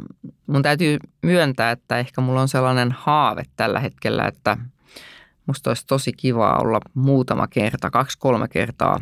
mun 0.47 0.61
täytyy 0.61 0.97
myöntää, 1.21 1.71
että 1.71 1.97
ehkä 1.97 2.21
mulla 2.21 2.41
on 2.41 2.47
sellainen 2.47 2.91
haave 2.91 3.43
tällä 3.55 3.79
hetkellä, 3.79 4.27
että 4.27 4.57
musta 5.45 5.69
olisi 5.69 5.87
tosi 5.87 6.13
kiva 6.13 6.53
olla 6.53 6.79
muutama 6.93 7.47
kerta, 7.47 7.89
kaksi-kolme 7.89 8.47
kertaa 8.47 8.99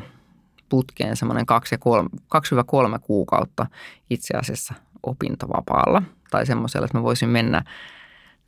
putkeen 0.69 1.15
semmoinen 1.15 1.45
kaksi, 1.45 1.77
kolme, 1.79 2.09
kaksi 2.27 2.55
kolme 2.65 2.99
kuukautta 2.99 3.65
itse 4.09 4.37
asiassa 4.37 4.73
opintovapaalla 5.03 6.01
tai 6.31 6.45
semmoisella, 6.45 6.85
että 6.85 6.97
mä 6.97 7.03
voisin 7.03 7.29
mennä 7.29 7.63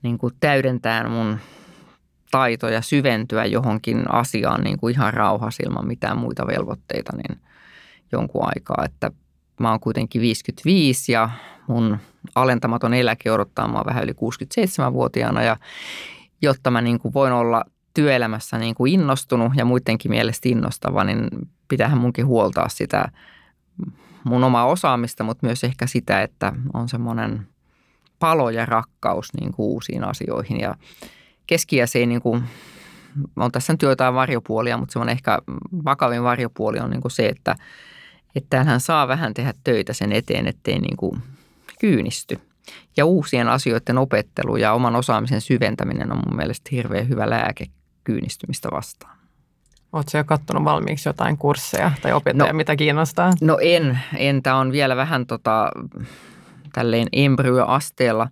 niin 0.01 0.17
kuin 0.17 0.33
täydentämään 0.39 1.11
mun 1.11 1.39
taitoja, 2.31 2.81
syventyä 2.81 3.45
johonkin 3.45 4.13
asiaan 4.13 4.63
niin 4.63 4.77
kuin 4.77 4.93
ihan 4.93 5.13
rauhassa 5.13 5.63
ilman 5.65 5.87
mitään 5.87 6.17
muita 6.17 6.47
velvoitteita, 6.47 7.11
niin– 7.17 7.39
jonkun 8.11 8.41
aikaa, 8.43 8.83
että 8.85 9.11
mä 9.59 9.69
oon 9.69 9.79
kuitenkin 9.79 10.21
55 10.21 11.11
ja 11.11 11.29
mun 11.67 11.97
alentamaton 12.35 12.93
eläke 12.93 13.31
odottaa 13.31 13.67
mua 13.67 13.83
vähän 13.85 14.03
yli 14.03 14.11
67-vuotiaana 14.11 15.43
ja 15.43 15.57
jotta 16.41 16.71
mä 16.71 16.81
niin 16.81 16.99
kuin 16.99 17.13
voin 17.13 17.33
olla 17.33 17.63
työelämässä 17.93 18.57
niin 18.57 18.75
kuin 18.75 18.93
innostunut 18.93 19.51
ja 19.55 19.65
muidenkin 19.65 20.11
mielestä 20.11 20.49
innostava, 20.49 21.03
niin 21.03 21.27
pitäähän 21.67 21.97
munkin 21.97 22.25
huoltaa 22.25 22.69
sitä 22.69 23.11
mun 24.23 24.43
omaa 24.43 24.65
osaamista, 24.65 25.23
mutta 25.23 25.45
myös 25.45 25.63
ehkä 25.63 25.87
sitä, 25.87 26.21
että 26.21 26.53
on 26.73 26.89
semmoinen 26.89 27.47
palo 28.21 28.49
ja 28.49 28.65
rakkaus 28.65 29.33
niin 29.41 29.53
kuin 29.53 29.67
uusiin 29.67 30.03
asioihin 30.03 30.59
ja 30.59 30.75
keskiäisiin 31.47 32.09
niin 32.09 32.21
kuin 32.21 32.43
on 33.35 33.51
tässä 33.51 33.73
nyt 33.73 33.81
joitain 33.81 34.13
varjopuolia, 34.13 34.77
mutta 34.77 34.93
semmoinen 34.93 35.13
ehkä 35.13 35.39
vakavin 35.85 36.23
varjopuoli 36.23 36.79
on 36.79 36.89
niin 36.89 37.01
kuin 37.01 37.11
se, 37.11 37.25
että 37.25 37.55
että 38.35 38.63
hän 38.63 38.79
saa 38.79 39.07
vähän 39.07 39.33
tehdä 39.33 39.53
töitä 39.63 39.93
sen 39.93 40.11
eteen, 40.11 40.47
ettei 40.47 40.79
niin 40.79 40.97
kuin 40.97 41.21
kyynisty. 41.79 42.39
Ja 42.97 43.05
uusien 43.05 43.47
asioiden 43.47 43.97
opettelu 43.97 44.57
ja 44.57 44.73
oman 44.73 44.95
osaamisen 44.95 45.41
syventäminen 45.41 46.11
on 46.11 46.21
mun 46.27 46.37
mielestä 46.37 46.69
hirveän 46.71 47.09
hyvä 47.09 47.29
lääke 47.29 47.65
kyynistymistä 48.03 48.69
vastaan. 48.71 49.17
Oletko 49.93 50.17
jo 50.17 50.23
katsonut 50.23 50.63
valmiiksi 50.63 51.09
jotain 51.09 51.37
kursseja 51.37 51.91
tai 52.01 52.13
opettajia, 52.13 52.53
no, 52.53 52.57
mitä 52.57 52.75
kiinnostaa? 52.75 53.31
No 53.41 53.57
en. 53.61 53.99
en. 54.17 54.43
Tämä 54.43 54.55
on 54.55 54.71
vielä 54.71 54.95
vähän 54.95 55.25
tota, 55.25 55.71
tälleen 56.73 57.07
embryoasteella. 57.13 58.27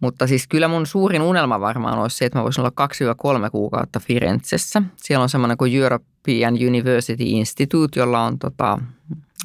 Mutta 0.00 0.26
siis 0.26 0.48
kyllä 0.48 0.68
mun 0.68 0.86
suurin 0.86 1.22
unelma 1.22 1.60
varmaan 1.60 1.98
olisi 1.98 2.16
se, 2.16 2.24
että 2.24 2.38
mä 2.38 2.42
voisin 2.42 2.60
olla 2.60 3.46
2-3 3.46 3.50
kuukautta 3.50 4.00
Firenzessä. 4.00 4.82
Siellä 4.96 5.22
on 5.22 5.28
semmoinen 5.28 5.56
kuin 5.56 5.74
European 5.74 6.54
University 6.54 7.24
Institute, 7.26 8.00
jolla 8.00 8.22
on 8.22 8.38
tota, 8.38 8.78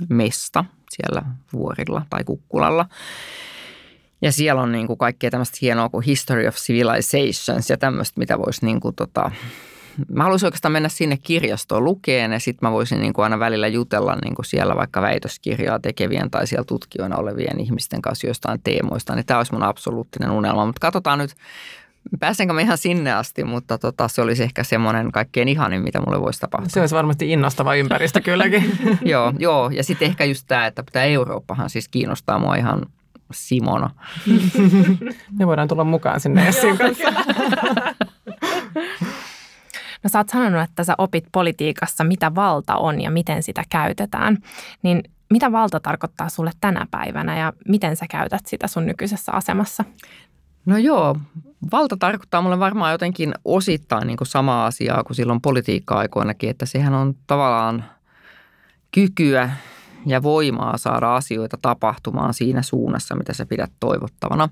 mesta 0.09 0.65
siellä 0.89 1.21
vuorilla 1.53 2.05
tai 2.09 2.23
kukkulalla. 2.23 2.85
Ja 4.21 4.31
siellä 4.31 4.61
on 4.61 4.71
niin 4.71 4.87
kuin 4.87 4.97
kaikkea 4.97 5.31
tämmöistä 5.31 5.57
hienoa 5.61 5.89
kuin 5.89 6.05
History 6.05 6.47
of 6.47 6.55
Civilizations 6.55 7.69
ja 7.69 7.77
tämmöistä, 7.77 8.19
mitä 8.19 8.39
voisi 8.39 8.65
niin 8.65 8.79
kuin 8.79 8.95
tota, 8.95 9.31
mä 10.13 10.23
haluaisin 10.23 10.47
oikeastaan 10.47 10.71
mennä 10.71 10.89
sinne 10.89 11.17
kirjastoon 11.17 11.83
lukeen 11.83 12.31
ja 12.31 12.39
sitten 12.39 12.69
mä 12.69 12.71
voisin 12.71 12.99
niin 12.99 13.13
kuin 13.13 13.23
aina 13.23 13.39
välillä 13.39 13.67
jutella 13.67 14.15
niin 14.15 14.35
kuin 14.35 14.45
siellä 14.45 14.75
vaikka 14.75 15.01
väitöskirjaa 15.01 15.79
tekevien 15.79 16.31
tai 16.31 16.47
siellä 16.47 16.65
tutkijoina 16.65 17.17
olevien 17.17 17.59
ihmisten 17.59 18.01
kanssa 18.01 18.27
jostain 18.27 18.61
teemoista. 18.63 19.15
Niin 19.15 19.25
tämä 19.25 19.37
olisi 19.37 19.53
mun 19.53 19.63
absoluuttinen 19.63 20.31
unelma, 20.31 20.65
mutta 20.65 20.79
katsotaan 20.79 21.19
nyt, 21.19 21.35
Pääsenkö 22.19 22.53
mä 22.53 22.61
ihan 22.61 22.77
sinne 22.77 23.13
asti, 23.13 23.43
mutta 23.43 23.77
tota, 23.77 24.07
se 24.07 24.21
olisi 24.21 24.43
ehkä 24.43 24.63
semmoinen 24.63 25.11
kaikkein 25.11 25.47
ihanin, 25.47 25.81
mitä 25.81 26.01
mulle 26.01 26.21
voisi 26.21 26.39
tapahtua. 26.39 26.69
Se 26.69 26.79
olisi 26.79 26.95
varmasti 26.95 27.31
innostava 27.31 27.75
ympäristö 27.75 28.21
kylläkin. 28.21 28.77
joo, 29.05 29.33
joo, 29.39 29.69
ja 29.69 29.83
sitten 29.83 30.07
ehkä 30.07 30.25
just 30.25 30.45
tämä, 30.47 30.67
että 30.67 30.83
tämä 30.91 31.05
Eurooppahan 31.05 31.69
siis 31.69 31.87
kiinnostaa 31.87 32.39
mua 32.39 32.55
ihan 32.55 32.85
Simona. 33.33 33.89
Me 35.39 35.47
voidaan 35.47 35.67
tulla 35.67 35.83
mukaan 35.83 36.19
sinne 36.19 36.47
Essin 36.47 36.77
kanssa. 36.77 37.13
No 40.05 40.09
sä 40.09 40.19
oot 40.19 40.29
sanonut, 40.29 40.61
että 40.61 40.83
sä 40.83 40.95
opit 40.97 41.25
politiikassa, 41.31 42.03
mitä 42.03 42.35
valta 42.35 42.75
on 42.75 43.01
ja 43.01 43.11
miten 43.11 43.43
sitä 43.43 43.63
käytetään. 43.69 44.37
Niin 44.83 45.03
mitä 45.29 45.51
valta 45.51 45.79
tarkoittaa 45.79 46.29
sulle 46.29 46.51
tänä 46.61 46.87
päivänä 46.91 47.39
ja 47.39 47.53
miten 47.67 47.95
sä 47.95 48.05
käytät 48.09 48.45
sitä 48.45 48.67
sun 48.67 48.85
nykyisessä 48.85 49.31
asemassa? 49.31 49.83
No 50.65 50.77
joo, 50.77 51.17
valta 51.71 51.97
tarkoittaa 51.97 52.41
mulle 52.41 52.59
varmaan 52.59 52.91
jotenkin 52.91 53.33
osittain 53.45 54.07
niin 54.07 54.17
kuin 54.17 54.27
samaa 54.27 54.65
asiaa 54.65 55.03
kuin 55.03 55.15
silloin 55.15 55.41
politiikka-aikoinakin, 55.41 56.49
että 56.49 56.65
sehän 56.65 56.93
on 56.93 57.15
tavallaan 57.27 57.85
kykyä 58.91 59.49
ja 60.05 60.23
voimaa 60.23 60.77
saada 60.77 61.15
asioita 61.15 61.57
tapahtumaan 61.61 62.33
siinä 62.33 62.61
suunnassa, 62.61 63.15
mitä 63.15 63.33
sä 63.33 63.45
pidät 63.45 63.71
toivottavana. 63.79 64.49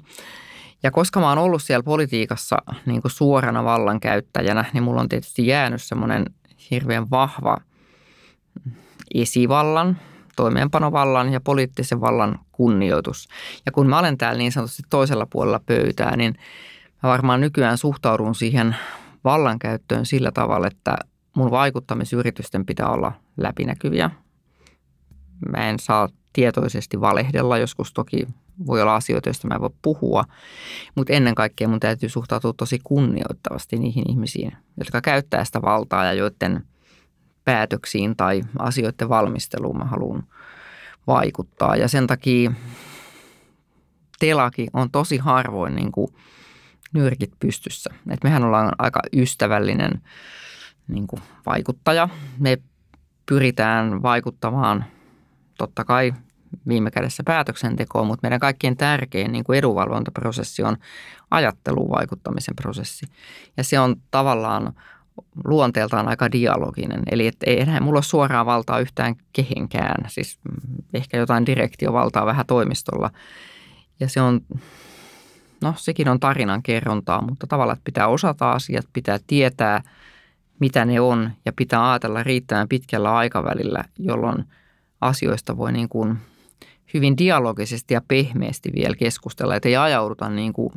Ja 0.83 0.91
koska 0.91 1.19
mä 1.19 1.29
oon 1.29 1.37
ollut 1.37 1.63
siellä 1.63 1.83
politiikassa 1.83 2.57
niin 2.85 3.01
kuin 3.01 3.11
suorana 3.11 3.63
vallankäyttäjänä, 3.63 4.65
niin 4.73 4.83
mulla 4.83 5.01
on 5.01 5.09
tietysti 5.09 5.47
jäänyt 5.47 5.81
semmoinen 5.81 6.25
hirveän 6.71 7.09
vahva 7.09 7.57
esivallan, 9.15 9.97
toimeenpanovallan 10.35 11.33
ja 11.33 11.41
poliittisen 11.41 12.01
vallan 12.01 12.39
kunnioitus. 12.51 13.27
Ja 13.65 13.71
kun 13.71 13.89
mä 13.89 13.99
olen 13.99 14.17
täällä 14.17 14.37
niin 14.37 14.51
sanotusti 14.51 14.83
toisella 14.89 15.25
puolella 15.25 15.61
pöytää, 15.65 16.15
niin 16.15 16.35
mä 17.03 17.09
varmaan 17.09 17.41
nykyään 17.41 17.77
suhtaudun 17.77 18.35
siihen 18.35 18.75
vallankäyttöön 19.23 20.05
sillä 20.05 20.31
tavalla, 20.31 20.67
että 20.67 20.97
mun 21.35 21.51
vaikuttamisyritysten 21.51 22.65
pitää 22.65 22.89
olla 22.89 23.11
läpinäkyviä. 23.37 24.09
Mä 25.49 25.69
en 25.69 25.79
saa 25.79 26.09
tietoisesti 26.33 27.01
valehdella, 27.01 27.57
joskus 27.57 27.93
toki 27.93 28.27
voi 28.65 28.81
olla 28.81 28.95
asioita, 28.95 29.29
joista 29.29 29.47
mä 29.47 29.55
en 29.55 29.61
voi 29.61 29.69
puhua, 29.81 30.23
mutta 30.95 31.13
ennen 31.13 31.35
kaikkea 31.35 31.67
mun 31.67 31.79
täytyy 31.79 32.09
suhtautua 32.09 32.53
tosi 32.57 32.79
kunnioittavasti 32.83 33.77
niihin 33.77 34.03
ihmisiin, 34.09 34.57
jotka 34.77 35.01
käyttää 35.01 35.45
sitä 35.45 35.61
valtaa 35.61 36.05
ja 36.05 36.13
joiden 36.13 36.63
päätöksiin 37.45 38.15
tai 38.15 38.41
asioiden 38.59 39.09
valmisteluun 39.09 39.77
mä 39.77 39.85
haluan 39.85 40.23
vaikuttaa. 41.07 41.75
Ja 41.75 41.87
sen 41.87 42.07
takia 42.07 42.51
telaki 44.19 44.67
on 44.73 44.91
tosi 44.91 45.17
harvoin 45.17 45.75
niin 45.75 45.91
kuin 45.91 46.07
nyrkit 46.93 47.31
pystyssä. 47.39 47.89
Et 48.09 48.23
mehän 48.23 48.43
ollaan 48.43 48.71
aika 48.77 49.01
ystävällinen 49.13 50.01
niin 50.87 51.07
kuin 51.07 51.21
vaikuttaja. 51.45 52.09
Me 52.39 52.57
pyritään 53.25 54.01
vaikuttamaan 54.01 54.85
totta 55.63 55.85
kai 55.85 56.13
viime 56.67 56.91
kädessä 56.91 57.23
päätöksentekoon, 57.25 58.07
mutta 58.07 58.19
meidän 58.23 58.39
kaikkien 58.39 58.77
tärkein 58.77 59.31
niin 59.31 59.43
kuin 59.43 59.59
edunvalvontaprosessi 59.59 60.63
on 60.63 60.77
ajatteluun 61.31 61.89
vaikuttamisen 61.89 62.55
prosessi. 62.55 63.05
Ja 63.57 63.63
se 63.63 63.79
on 63.79 63.95
tavallaan 64.11 64.73
luonteeltaan 65.45 66.07
aika 66.07 66.31
dialoginen. 66.31 67.03
Eli 67.11 67.27
et 67.27 67.37
ei 67.45 67.61
enää 67.61 67.79
mulla 67.79 67.97
ole 67.97 68.03
suoraa 68.03 68.45
valtaa 68.45 68.79
yhtään 68.79 69.15
kehenkään. 69.33 70.09
Siis 70.09 70.39
ehkä 70.93 71.17
jotain 71.17 71.45
direktiovaltaa 71.45 72.25
vähän 72.25 72.45
toimistolla. 72.45 73.09
Ja 73.99 74.09
se 74.09 74.21
on, 74.21 74.41
no 75.61 75.73
sekin 75.77 76.09
on 76.09 76.19
tarinan 76.19 76.63
kerrontaa, 76.63 77.21
mutta 77.21 77.47
tavallaan 77.47 77.77
että 77.77 77.85
pitää 77.85 78.07
osata 78.07 78.51
asiat, 78.51 78.85
pitää 78.93 79.19
tietää, 79.27 79.81
mitä 80.59 80.85
ne 80.85 80.99
on 80.99 81.31
ja 81.45 81.53
pitää 81.55 81.91
ajatella 81.91 82.23
riittävän 82.23 82.67
pitkällä 82.67 83.15
aikavälillä, 83.15 83.83
jolloin 83.99 84.45
asioista 85.03 85.57
voi 85.57 85.71
niin 85.71 85.89
kuin 85.89 86.17
hyvin 86.93 87.17
dialogisesti 87.17 87.93
ja 87.93 88.01
pehmeästi 88.07 88.71
vielä 88.75 88.95
keskustella, 88.95 89.55
että 89.55 89.69
ei 89.69 89.75
ajauduta 89.75 90.29
niin 90.29 90.53
kuin 90.53 90.73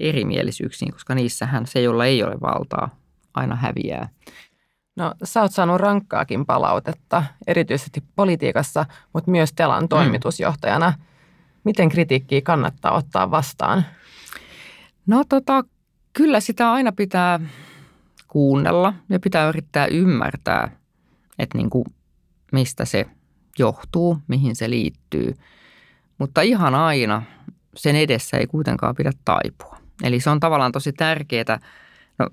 erimielisyyksiin, 0.00 0.92
koska 0.92 1.14
niissähän 1.14 1.66
se, 1.66 1.80
jolla 1.80 2.04
ei 2.04 2.22
ole 2.22 2.40
valtaa, 2.40 2.96
aina 3.34 3.56
häviää. 3.56 4.08
No 4.96 5.14
sä 5.24 5.42
oot 5.42 5.52
saanut 5.52 5.80
rankkaakin 5.80 6.46
palautetta, 6.46 7.24
erityisesti 7.46 8.02
politiikassa, 8.16 8.86
mutta 9.12 9.30
myös 9.30 9.52
Telan 9.52 9.82
mm. 9.82 9.88
toimitusjohtajana. 9.88 10.92
Miten 11.64 11.88
kritiikkiä 11.88 12.40
kannattaa 12.40 12.92
ottaa 12.92 13.30
vastaan? 13.30 13.84
No 15.06 15.24
tota, 15.28 15.64
kyllä 16.12 16.40
sitä 16.40 16.72
aina 16.72 16.92
pitää 16.92 17.40
kuunnella 18.28 18.94
ja 19.08 19.20
pitää 19.20 19.48
yrittää 19.48 19.86
ymmärtää, 19.86 20.70
että 21.38 21.58
niin 21.58 21.70
kuin, 21.70 21.84
mistä 22.52 22.84
se 22.84 23.06
johtuu, 23.58 24.18
mihin 24.28 24.56
se 24.56 24.70
liittyy. 24.70 25.34
Mutta 26.18 26.40
ihan 26.40 26.74
aina 26.74 27.22
sen 27.74 27.96
edessä 27.96 28.36
ei 28.36 28.46
kuitenkaan 28.46 28.94
pidä 28.94 29.12
taipua. 29.24 29.78
Eli 30.02 30.20
se 30.20 30.30
on 30.30 30.40
tavallaan 30.40 30.72
tosi 30.72 30.92
tärkeää 30.92 31.60
no, 32.18 32.28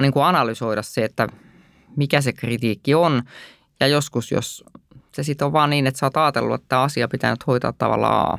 niin 0.00 0.12
kuin 0.12 0.24
analysoida 0.24 0.82
se, 0.82 1.04
että 1.04 1.28
mikä 1.96 2.20
se 2.20 2.32
kritiikki 2.32 2.94
on. 2.94 3.22
Ja 3.80 3.86
joskus, 3.86 4.30
jos 4.30 4.64
se 5.12 5.22
sitten 5.22 5.46
on 5.46 5.52
vaan 5.52 5.70
niin, 5.70 5.86
että 5.86 5.98
sä 5.98 6.06
oot 6.06 6.16
ajatellut, 6.16 6.54
että 6.54 6.66
tämä 6.68 6.82
asia 6.82 7.08
pitää 7.08 7.30
nyt 7.30 7.46
hoitaa 7.46 7.72
tavallaan 7.72 8.34
A. 8.34 8.38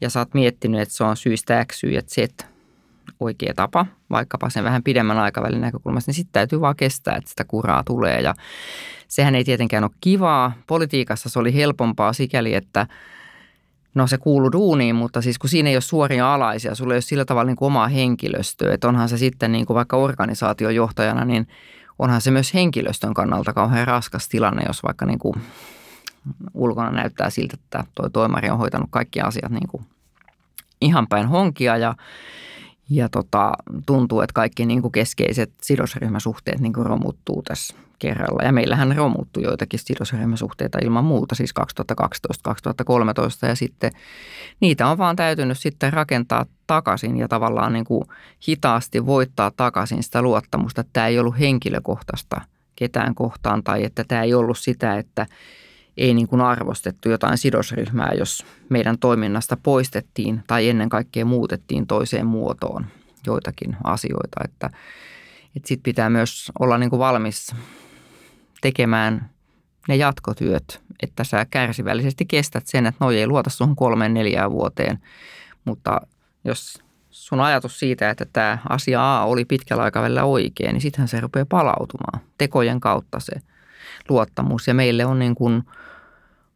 Ja 0.00 0.10
sä 0.10 0.18
oot 0.18 0.34
miettinyt, 0.34 0.80
että 0.80 0.94
se 0.94 1.04
on 1.04 1.16
syystä 1.16 1.64
X, 1.64 1.84
Y 1.84 1.90
ja 1.90 2.02
Z 2.02 2.16
oikea 3.20 3.54
tapa, 3.56 3.86
vaikkapa 4.10 4.50
sen 4.50 4.64
vähän 4.64 4.82
pidemmän 4.82 5.18
aikavälin 5.18 5.60
näkökulmasta, 5.60 6.08
niin 6.08 6.16
sitten 6.16 6.32
täytyy 6.32 6.60
vaan 6.60 6.76
kestää, 6.76 7.16
että 7.16 7.30
sitä 7.30 7.44
kuraa 7.44 7.82
tulee. 7.84 8.20
Ja 8.20 8.34
sehän 9.08 9.34
ei 9.34 9.44
tietenkään 9.44 9.84
ole 9.84 9.90
kivaa. 10.00 10.52
Politiikassa 10.66 11.28
se 11.28 11.38
oli 11.38 11.54
helpompaa 11.54 12.12
sikäli, 12.12 12.54
että 12.54 12.86
No 13.94 14.06
se 14.06 14.18
kuuluu 14.18 14.52
duuniin, 14.52 14.96
mutta 14.96 15.22
siis 15.22 15.38
kun 15.38 15.50
siinä 15.50 15.68
ei 15.68 15.76
ole 15.76 15.80
suoria 15.80 16.34
alaisia, 16.34 16.74
sulla 16.74 16.94
ei 16.94 16.96
ole 16.96 17.00
sillä 17.00 17.24
tavalla 17.24 17.46
niin 17.46 17.56
kuin 17.56 17.66
omaa 17.66 17.88
henkilöstöä, 17.88 18.74
että 18.74 18.88
onhan 18.88 19.08
se 19.08 19.18
sitten 19.18 19.52
niin 19.52 19.66
kuin 19.66 19.74
vaikka 19.74 19.96
organisaatiojohtajana, 19.96 21.24
niin 21.24 21.48
onhan 21.98 22.20
se 22.20 22.30
myös 22.30 22.54
henkilöstön 22.54 23.14
kannalta 23.14 23.52
kauhean 23.52 23.86
raskas 23.86 24.28
tilanne, 24.28 24.62
jos 24.66 24.82
vaikka 24.82 25.06
niin 25.06 25.18
kuin 25.18 25.34
ulkona 26.54 26.90
näyttää 26.90 27.30
siltä, 27.30 27.56
että 27.64 27.84
tuo 27.94 28.08
toimari 28.08 28.50
on 28.50 28.58
hoitanut 28.58 28.88
kaikki 28.90 29.20
asiat 29.20 29.52
niin 29.52 29.68
kuin 29.68 29.86
ihan 30.80 31.08
päin 31.08 31.28
honkia 31.28 31.76
ja 31.76 31.94
ja 32.90 33.08
tota, 33.08 33.52
tuntuu, 33.86 34.20
että 34.20 34.34
kaikki 34.34 34.66
niin 34.66 34.82
kuin 34.82 34.92
keskeiset 34.92 35.50
sidosryhmäsuhteet 35.62 36.60
niin 36.60 36.72
kuin 36.72 36.86
romuttuu 36.86 37.42
tässä 37.42 37.74
kerralla. 37.98 38.42
Ja 38.42 38.52
meillähän 38.52 38.96
romuttui 38.96 39.42
joitakin 39.42 39.80
sidosryhmäsuhteita 39.80 40.78
ilman 40.82 41.04
muuta, 41.04 41.34
siis 41.34 41.54
2012-2013 41.60 43.48
ja 43.48 43.54
sitten 43.54 43.92
niitä 44.60 44.86
on 44.88 44.98
vaan 44.98 45.16
täytynyt 45.16 45.58
sitten 45.58 45.92
rakentaa 45.92 46.46
takaisin 46.66 47.16
ja 47.16 47.28
tavallaan 47.28 47.72
niin 47.72 47.84
kuin 47.84 48.04
hitaasti 48.48 49.06
voittaa 49.06 49.50
takaisin 49.50 50.02
sitä 50.02 50.22
luottamusta, 50.22 50.80
että 50.80 50.90
tämä 50.92 51.06
ei 51.06 51.18
ollut 51.18 51.38
henkilökohtaista 51.38 52.40
ketään 52.76 53.14
kohtaan 53.14 53.62
tai 53.62 53.84
että 53.84 54.04
tämä 54.08 54.22
ei 54.22 54.34
ollut 54.34 54.58
sitä, 54.58 54.98
että 54.98 55.26
ei 55.98 56.14
niin 56.14 56.28
kuin 56.28 56.40
arvostettu 56.40 57.08
jotain 57.08 57.38
sidosryhmää, 57.38 58.12
jos 58.18 58.46
meidän 58.68 58.98
toiminnasta 58.98 59.56
poistettiin 59.62 60.42
tai 60.46 60.68
ennen 60.68 60.88
kaikkea 60.88 61.24
muutettiin 61.24 61.86
toiseen 61.86 62.26
muotoon 62.26 62.86
joitakin 63.26 63.76
asioita. 63.84 64.40
Että, 64.44 64.70
että 65.56 65.68
sitten 65.68 65.82
pitää 65.82 66.10
myös 66.10 66.52
olla 66.58 66.78
niin 66.78 66.90
kuin 66.90 67.00
valmis 67.00 67.54
tekemään 68.60 69.30
ne 69.88 69.96
jatkotyöt, 69.96 70.82
että 71.02 71.24
sä 71.24 71.46
kärsivällisesti 71.50 72.26
kestät 72.26 72.66
sen, 72.66 72.86
että 72.86 73.04
noi 73.04 73.18
ei 73.18 73.26
luota 73.26 73.50
sun 73.50 73.76
kolmeen 73.76 74.14
neljään 74.14 74.50
vuoteen, 74.50 74.98
mutta 75.64 76.00
jos 76.44 76.82
sun 77.10 77.40
ajatus 77.40 77.78
siitä, 77.78 78.10
että 78.10 78.26
tämä 78.32 78.58
asia 78.68 79.16
A 79.16 79.24
oli 79.24 79.44
pitkällä 79.44 79.82
aikavälillä 79.82 80.24
oikein, 80.24 80.72
niin 80.72 80.80
sittenhän 80.80 81.08
se 81.08 81.20
rupeaa 81.20 81.46
palautumaan 81.48 82.20
tekojen 82.38 82.80
kautta 82.80 83.20
se 83.20 83.32
luottamus. 84.08 84.66
Ja 84.66 84.74
meille 84.74 85.04
on 85.04 85.18
niin 85.18 85.34
kuin 85.34 85.62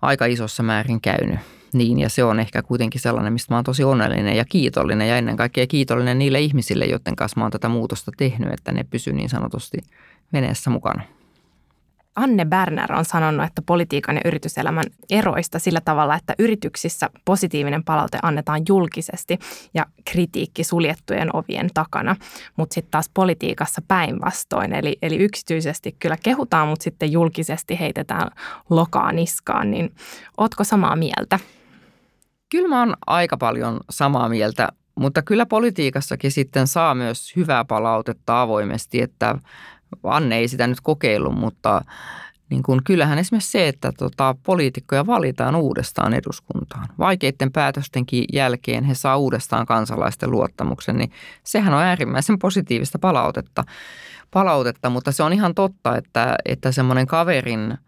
aika 0.03 0.27
isossa 0.27 0.62
määrin 0.62 1.01
käynyt 1.01 1.38
niin. 1.73 1.99
Ja 1.99 2.09
se 2.09 2.25
on 2.25 2.40
ehkä 2.40 2.62
kuitenkin 2.62 3.01
sellainen, 3.01 3.33
mistä 3.33 3.55
mä 3.55 3.57
oon 3.57 3.64
tosi 3.64 3.85
onnellinen 3.85 4.37
ja 4.37 4.45
kiitollinen. 4.45 5.09
Ja 5.09 5.16
ennen 5.16 5.37
kaikkea 5.37 5.66
kiitollinen 5.66 6.18
niille 6.18 6.40
ihmisille, 6.40 6.85
joiden 6.85 7.16
kanssa 7.16 7.40
mä 7.40 7.45
oon 7.45 7.53
tätä 7.53 7.68
muutosta 7.68 8.12
tehnyt, 8.16 8.53
että 8.53 8.73
ne 8.73 8.85
pysyvät 8.85 9.16
niin 9.16 9.29
sanotusti 9.29 9.79
veneessä 10.33 10.71
mukana. 10.71 11.03
Anne 12.16 12.44
Berner 12.44 12.92
on 12.92 13.05
sanonut, 13.05 13.46
että 13.46 13.62
politiikan 13.66 14.16
ja 14.16 14.22
yrityselämän 14.25 14.85
eroista 15.11 15.59
sillä 15.59 15.81
tavalla, 15.85 16.14
että 16.14 16.35
yrityksissä 16.38 17.11
positiivinen 17.25 17.85
palaute 17.85 18.18
annetaan 18.22 18.62
julkisesti 18.68 19.38
ja 19.75 19.87
kritiikki 20.11 20.64
suljettujen 20.64 21.37
ovien 21.37 21.68
takana, 21.75 22.16
mutta 22.57 22.75
sitten 22.75 22.90
taas 22.90 23.11
politiikassa 23.14 23.83
päinvastoin. 23.88 24.72
Eli, 24.72 24.96
eli 25.03 25.16
yksityisesti 25.16 25.96
kyllä 25.98 26.16
kehutaan, 26.22 26.68
mutta 26.68 26.85
sitten 26.85 27.12
julkisesti 27.12 27.81
heitetään 27.81 28.31
lokaa 28.70 29.12
niskaan, 29.12 29.70
niin 29.70 29.94
ootko 30.37 30.64
samaa 30.64 30.96
mieltä? 30.96 31.38
Kyllä 32.48 32.68
mä 32.68 32.79
oon 32.79 32.94
aika 33.07 33.37
paljon 33.37 33.81
samaa 33.90 34.29
mieltä, 34.29 34.68
mutta 34.94 35.22
kyllä 35.22 35.46
politiikassakin 35.46 36.33
sitten 36.33 36.66
saa 36.66 36.94
myös 36.94 37.37
hyvää 37.37 37.64
palautetta 37.64 38.42
avoimesti, 38.42 39.03
että 39.03 39.38
Anne 40.02 40.37
ei 40.37 40.48
sitä 40.48 40.66
nyt 40.66 40.81
kokeillut, 40.81 41.35
mutta 41.35 41.85
niin 42.52 42.62
kuin, 42.62 42.81
kyllähän 42.85 43.18
esimerkiksi 43.18 43.50
se, 43.50 43.68
että 43.68 43.92
tota, 43.98 44.35
poliitikkoja 44.42 45.07
valitaan 45.07 45.57
uudestaan 45.57 46.14
eduskuntaan. 46.14 46.88
Vaikeiden 46.98 47.52
päätöstenkin 47.52 48.24
jälkeen 48.33 48.85
he 48.85 48.94
saa 48.94 49.16
uudestaan 49.16 49.66
kansalaisten 49.66 50.31
luottamuksen, 50.31 50.96
niin 50.96 51.11
sehän 51.44 51.74
on 51.74 51.83
äärimmäisen 51.83 52.38
positiivista 52.38 52.98
palautetta, 52.98 53.64
palautetta 54.31 54.90
mutta 54.90 55.12
se 55.12 55.22
on 55.22 55.33
ihan 55.33 55.55
totta, 55.55 55.96
että, 55.96 56.37
että 56.44 56.72
semmoinen 56.72 57.07
kaverin 57.07 57.78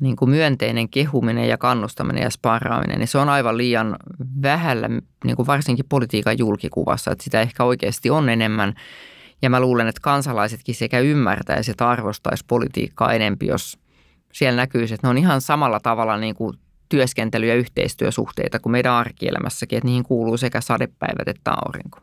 niin 0.00 0.16
kuin 0.16 0.30
myönteinen 0.30 0.88
kehuminen 0.88 1.48
ja 1.48 1.58
kannustaminen 1.58 2.22
ja 2.22 2.30
sparraaminen, 2.30 2.98
niin 2.98 3.08
se 3.08 3.18
on 3.18 3.28
aivan 3.28 3.56
liian 3.56 3.96
vähällä, 4.42 4.88
niin 5.24 5.36
kuin 5.36 5.46
varsinkin 5.46 5.86
politiikan 5.88 6.38
julkikuvassa, 6.38 7.10
että 7.10 7.24
sitä 7.24 7.40
ehkä 7.40 7.64
oikeasti 7.64 8.10
on 8.10 8.28
enemmän– 8.28 8.74
ja 9.42 9.50
mä 9.50 9.60
luulen, 9.60 9.88
että 9.88 10.00
kansalaisetkin 10.02 10.74
sekä 10.74 10.98
ymmärtäisi 10.98 11.70
että 11.70 11.88
arvostaisi 11.88 12.44
politiikkaa 12.48 13.12
enempi, 13.12 13.46
jos 13.46 13.78
siellä 14.32 14.56
näkyisi, 14.56 14.94
että 14.94 15.06
ne 15.06 15.10
on 15.10 15.18
ihan 15.18 15.40
samalla 15.40 15.80
tavalla 15.80 16.16
niin 16.16 16.34
kuin 16.34 16.58
työskentely- 16.88 17.46
ja 17.46 17.54
yhteistyösuhteita 17.54 18.58
kuin 18.58 18.70
meidän 18.70 18.92
arkielämässäkin, 18.92 19.76
että 19.76 19.86
niihin 19.86 20.04
kuuluu 20.04 20.36
sekä 20.36 20.60
sadepäivät 20.60 21.28
että 21.28 21.50
aurinko. 21.50 21.98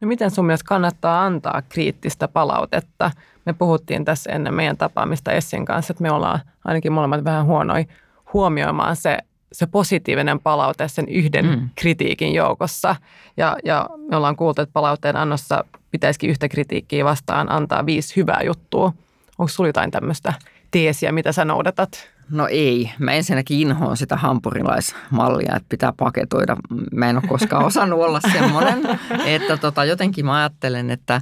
No 0.00 0.08
miten 0.08 0.30
sun 0.30 0.46
mielestä 0.46 0.68
kannattaa 0.68 1.24
antaa 1.24 1.62
kriittistä 1.68 2.28
palautetta? 2.28 3.10
Me 3.46 3.52
puhuttiin 3.52 4.04
tässä 4.04 4.32
ennen 4.32 4.54
meidän 4.54 4.76
tapaamista 4.76 5.32
Essin 5.32 5.64
kanssa, 5.64 5.92
että 5.92 6.02
me 6.02 6.10
ollaan 6.10 6.40
ainakin 6.64 6.92
molemmat 6.92 7.24
vähän 7.24 7.46
huonoja 7.46 7.84
huomioimaan 8.32 8.96
se, 8.96 9.18
se 9.52 9.66
positiivinen 9.66 10.40
palaute 10.40 10.88
sen 10.88 11.08
yhden 11.08 11.46
mm. 11.46 11.70
kritiikin 11.74 12.34
joukossa. 12.34 12.96
Ja, 13.36 13.56
ja 13.64 13.88
me 14.10 14.16
ollaan 14.16 14.36
kuultu, 14.36 14.62
että 14.62 14.72
palautteen 14.72 15.16
annossa 15.16 15.64
pitäisikin 15.90 16.30
yhtä 16.30 16.48
kritiikkiä 16.48 17.04
vastaan 17.04 17.52
antaa 17.52 17.86
viisi 17.86 18.16
hyvää 18.16 18.40
juttua. 18.44 18.92
Onko 19.38 19.48
sinulla 19.48 19.68
jotain 19.68 19.90
tämmöistä 19.90 20.34
teesiä, 20.70 21.12
mitä 21.12 21.32
sä 21.32 21.44
noudatat? 21.44 22.12
No 22.30 22.46
ei. 22.50 22.90
Mä 22.98 23.12
ensinnäkin 23.12 23.60
inhoon 23.60 23.96
sitä 23.96 24.16
hampurilaismallia, 24.16 25.56
että 25.56 25.68
pitää 25.68 25.92
paketoida. 25.96 26.56
Mä 26.92 27.10
en 27.10 27.16
ole 27.16 27.24
koskaan 27.28 27.64
osannut 27.64 28.00
olla 28.00 28.20
semmoinen. 28.32 28.82
Että 29.26 29.56
tota, 29.56 29.84
jotenkin 29.84 30.24
mä 30.24 30.36
ajattelen, 30.36 30.90
että 30.90 31.20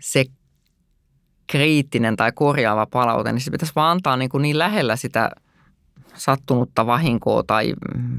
se 0.00 0.24
kriittinen 1.46 2.16
tai 2.16 2.32
korjaava 2.34 2.86
palaute, 2.86 3.32
niin 3.32 3.40
se 3.40 3.50
pitäisi 3.50 3.72
vaan 3.76 3.90
antaa 3.90 4.16
niin, 4.16 4.28
kuin 4.28 4.42
niin 4.42 4.58
lähellä 4.58 4.96
sitä 4.96 5.30
sattunutta 6.18 6.86
vahinkoa 6.86 7.42
tai 7.42 7.74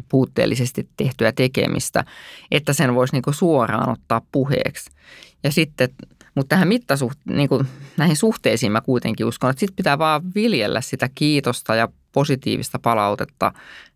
puutteellisesti 0.10 0.90
tehtyä 0.98 1.32
tekemistä, 1.32 2.06
että 2.52 2.74
sen 2.74 2.96
voisi 2.96 3.14
niin 3.14 3.34
suoraan 3.34 3.90
ottaa 3.90 4.22
puheeksi. 4.32 4.92
Ja 5.44 5.52
sitten, 5.52 5.90
mutta 6.36 6.50
tähän 6.50 6.68
mittasuht, 6.68 7.20
niin 7.26 7.50
kuin 7.50 7.68
näihin 7.98 8.16
suhteisiin 8.16 8.72
mä 8.72 8.82
kuitenkin 8.82 9.26
uskon, 9.26 9.50
että 9.50 9.60
sitten 9.60 9.76
pitää 9.76 10.00
vaan 10.00 10.22
viljellä 10.36 10.82
sitä 10.82 11.10
kiitosta 11.16 11.76
ja 11.76 11.88
positiivista 12.12 12.80
palautetta 12.80 13.54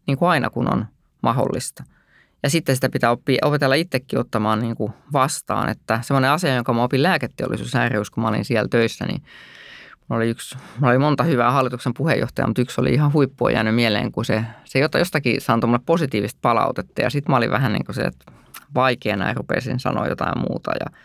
niin 0.07 0.17
kuin 0.17 0.29
aina 0.29 0.49
kun 0.49 0.73
on 0.73 0.85
mahdollista. 1.21 1.83
Ja 2.43 2.49
sitten 2.49 2.75
sitä 2.75 2.89
pitää 2.89 3.11
oppia, 3.11 3.37
opetella 3.41 3.75
itsekin 3.75 4.19
ottamaan 4.19 4.59
niin 4.59 4.75
kuin 4.75 4.93
vastaan, 5.13 5.69
että 5.69 5.99
semmoinen 6.01 6.31
asia, 6.31 6.55
jonka 6.55 6.73
mä 6.73 6.83
opin 6.83 7.03
lääketeollisuus 7.03 8.11
kun 8.11 8.23
mä 8.23 8.29
olin 8.29 8.45
siellä 8.45 8.67
töissä, 8.67 9.05
niin 9.05 9.23
oli, 10.09 10.29
yksi, 10.29 10.57
oli 10.81 10.97
monta 10.97 11.23
hyvää 11.23 11.51
hallituksen 11.51 11.93
puheenjohtajaa, 11.93 12.47
mutta 12.47 12.61
yksi 12.61 12.81
oli 12.81 12.93
ihan 12.93 13.13
huippua 13.13 13.51
jäänyt 13.51 13.75
mieleen, 13.75 14.11
kun 14.11 14.25
se, 14.25 14.45
se 14.63 14.79
jostakin 14.79 15.41
saantoi 15.41 15.67
mulle 15.67 15.83
positiivista 15.85 16.39
palautetta. 16.41 17.01
Ja 17.01 17.09
sitten 17.09 17.31
mä 17.31 17.37
olin 17.37 17.51
vähän 17.51 17.73
niin 17.73 17.85
kuin 17.85 17.95
se, 17.95 18.01
että 18.01 18.31
vaikeana 18.75 19.27
ja 19.27 19.33
rupesin 19.33 19.79
sanoa 19.79 20.07
jotain 20.07 20.39
muuta. 20.39 20.71
Ja 20.79 20.97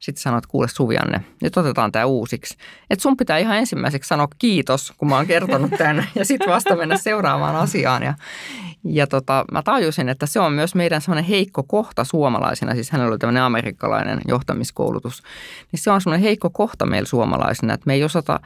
sitten 0.00 0.22
sanoit, 0.22 0.44
että 0.44 0.50
kuule 0.50 0.68
Suvianne, 0.68 1.24
nyt 1.42 1.56
otetaan 1.56 1.92
tämä 1.92 2.04
uusiksi. 2.04 2.56
Että 2.90 3.02
sun 3.02 3.16
pitää 3.16 3.38
ihan 3.38 3.56
ensimmäiseksi 3.56 4.08
sanoa 4.08 4.28
kiitos, 4.38 4.92
kun 4.98 5.08
mä 5.08 5.16
oon 5.16 5.26
kertonut 5.26 5.70
tämän, 5.78 6.08
ja 6.14 6.24
sitten 6.24 6.48
vasta 6.48 6.76
mennä 6.76 6.98
seuraavaan 6.98 7.56
asiaan. 7.56 8.02
Ja, 8.02 8.14
ja 8.84 9.06
tota, 9.06 9.44
mä 9.52 9.62
tajusin, 9.62 10.08
että 10.08 10.26
se 10.26 10.40
on 10.40 10.52
myös 10.52 10.74
meidän 10.74 11.00
semmoinen 11.00 11.24
heikko 11.24 11.62
kohta 11.62 12.04
suomalaisina, 12.04 12.74
siis 12.74 12.90
hänellä 12.90 13.10
oli 13.10 13.18
tämmöinen 13.18 13.42
amerikkalainen 13.42 14.20
johtamiskoulutus, 14.28 15.22
niin 15.72 15.80
se 15.80 15.90
on 15.90 16.00
semmoinen 16.00 16.22
heikko 16.24 16.50
kohta 16.50 16.86
meillä 16.86 17.06
suomalaisina, 17.06 17.74
että 17.74 17.86
me 17.86 17.94
ei 17.94 18.04
osata 18.04 18.40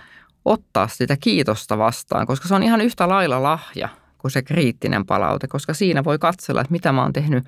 ottaa 0.45 0.89
sitä 0.89 1.17
kiitosta 1.21 1.79
vastaan, 1.79 2.27
koska 2.27 2.49
se 2.49 2.55
on 2.55 2.63
ihan 2.63 2.81
yhtä 2.81 3.09
lailla 3.09 3.43
lahja 3.43 3.89
kuin 4.19 4.31
se 4.33 4.43
kriittinen 4.43 5.07
palaute, 5.07 5.49
koska 5.49 5.75
siinä 5.75 6.05
voi 6.05 6.19
katsella, 6.19 6.61
että 6.61 6.73
mitä 6.73 6.93
mä 6.93 7.03
oon 7.03 7.13
tehnyt 7.13 7.45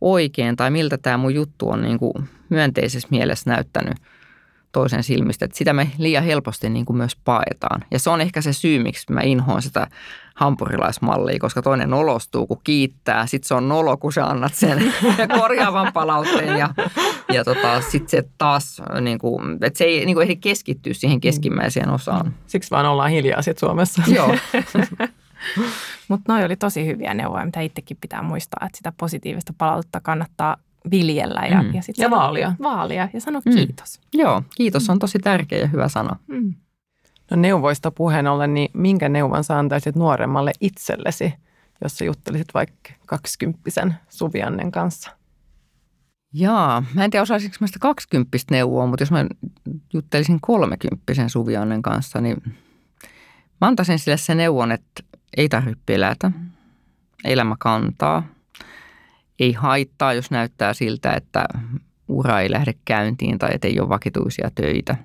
oikein 0.00 0.56
tai 0.56 0.70
miltä 0.70 0.98
tämä 0.98 1.16
mun 1.16 1.34
juttu 1.34 1.70
on 1.70 1.82
niin 1.82 1.98
kuin 1.98 2.14
myönteisessä 2.48 3.08
mielessä 3.10 3.50
näyttänyt 3.50 3.96
toisen 4.72 5.02
silmistä. 5.02 5.44
Että 5.44 5.58
sitä 5.58 5.72
me 5.72 5.90
liian 5.98 6.24
helposti 6.24 6.68
niin 6.68 6.84
kuin 6.84 6.96
myös 6.96 7.16
paetaan. 7.24 7.84
Ja 7.90 7.98
se 7.98 8.10
on 8.10 8.20
ehkä 8.20 8.40
se 8.40 8.52
syy, 8.52 8.82
miksi 8.82 9.12
mä 9.12 9.20
inhoan 9.20 9.62
sitä 9.62 9.86
hampurilaismallia, 10.34 11.38
koska 11.38 11.62
toinen 11.62 11.90
nolostuu, 11.90 12.46
kun 12.46 12.60
kiittää. 12.64 13.26
Sitten 13.26 13.48
se 13.48 13.54
on 13.54 13.68
nolo, 13.68 13.96
kun 13.96 14.12
sä 14.12 14.26
annat 14.26 14.54
sen 14.54 14.94
korjaavan 15.40 15.92
palautteen. 15.92 16.58
Ja, 16.58 16.74
ja 17.32 17.44
tota, 17.44 17.80
sitten 17.80 18.08
se 18.08 18.28
taas, 18.38 18.82
niin 19.00 19.18
kuin, 19.18 19.58
että 19.62 19.78
se 19.78 19.84
ei 19.84 20.06
niin 20.06 20.14
kuin 20.14 20.22
ehdi 20.22 20.36
keskittyä 20.36 20.94
siihen 20.94 21.20
keskimmäiseen 21.20 21.90
osaan. 21.90 22.34
Siksi 22.46 22.70
vaan 22.70 22.86
ollaan 22.86 23.10
hiljaa 23.10 23.42
sitten 23.42 23.68
Suomessa. 23.68 24.02
Joo. 24.06 24.34
Mutta 26.08 26.32
noi 26.32 26.44
oli 26.44 26.56
tosi 26.56 26.86
hyviä 26.86 27.14
neuvoja, 27.14 27.44
mitä 27.44 27.60
itsekin 27.60 27.96
pitää 28.00 28.22
muistaa, 28.22 28.66
että 28.66 28.76
sitä 28.76 28.92
positiivista 28.96 29.52
palautetta 29.58 30.00
kannattaa 30.00 30.56
viljellä 30.90 31.40
ja, 31.50 31.62
Mm. 31.62 31.74
ja, 31.74 31.82
sit 31.82 31.98
Ja 31.98 32.04
sano- 32.08 32.16
vaalia. 32.16 32.52
vaalia 32.62 33.08
ja 33.14 33.20
sano 33.20 33.40
Mm. 33.44 33.54
kiitos. 33.54 34.00
Joo, 34.14 34.42
kiitos 34.56 34.90
on 34.90 34.98
tosi 34.98 35.18
tärkeä 35.18 35.58
ja 35.58 35.66
hyvä 35.66 35.88
sana. 35.88 36.16
Mm. 36.26 36.54
No 37.30 37.36
neuvoista 37.36 37.90
puheen 37.90 38.26
ollen, 38.26 38.54
niin 38.54 38.70
minkä 38.74 39.08
neuvon 39.08 39.44
sä 39.44 39.58
antaisit 39.58 39.96
nuoremmalle 39.96 40.52
itsellesi, 40.60 41.34
jos 41.82 41.98
sä 41.98 42.04
juttelisit 42.04 42.48
vaikka 42.54 42.90
kaksikymppisen 43.06 43.94
Suviannen 44.08 44.70
kanssa? 44.72 45.10
Jaa, 46.32 46.82
mä 46.94 47.04
en 47.04 47.10
tiedä 47.10 47.22
osaisinko 47.22 47.56
mä 47.60 47.66
sitä 47.66 47.78
kaksikymppistä 47.78 48.54
neuvoa, 48.54 48.86
mutta 48.86 49.02
jos 49.02 49.10
mä 49.10 49.26
juttelisin 49.92 50.38
kolmekymppisen 50.40 51.30
Suviannen 51.30 51.82
kanssa, 51.82 52.20
niin 52.20 52.36
mä 53.60 53.66
antaisin 53.68 53.98
sille 53.98 54.16
sen 54.16 54.36
neuvon, 54.36 54.72
että 54.72 55.02
ei 55.36 55.48
tarvitse 55.48 55.82
pelätä, 55.86 56.30
elämä 57.24 57.56
kantaa, 57.58 58.22
ei 59.38 59.52
haittaa, 59.52 60.12
jos 60.12 60.30
näyttää 60.30 60.74
siltä, 60.74 61.12
että 61.12 61.44
ura 62.08 62.40
ei 62.40 62.50
lähde 62.50 62.74
käyntiin 62.84 63.38
tai 63.38 63.50
että 63.52 63.68
ei 63.68 63.80
ole 63.80 63.88
vakituisia 63.88 64.50
töitä. 64.54 64.96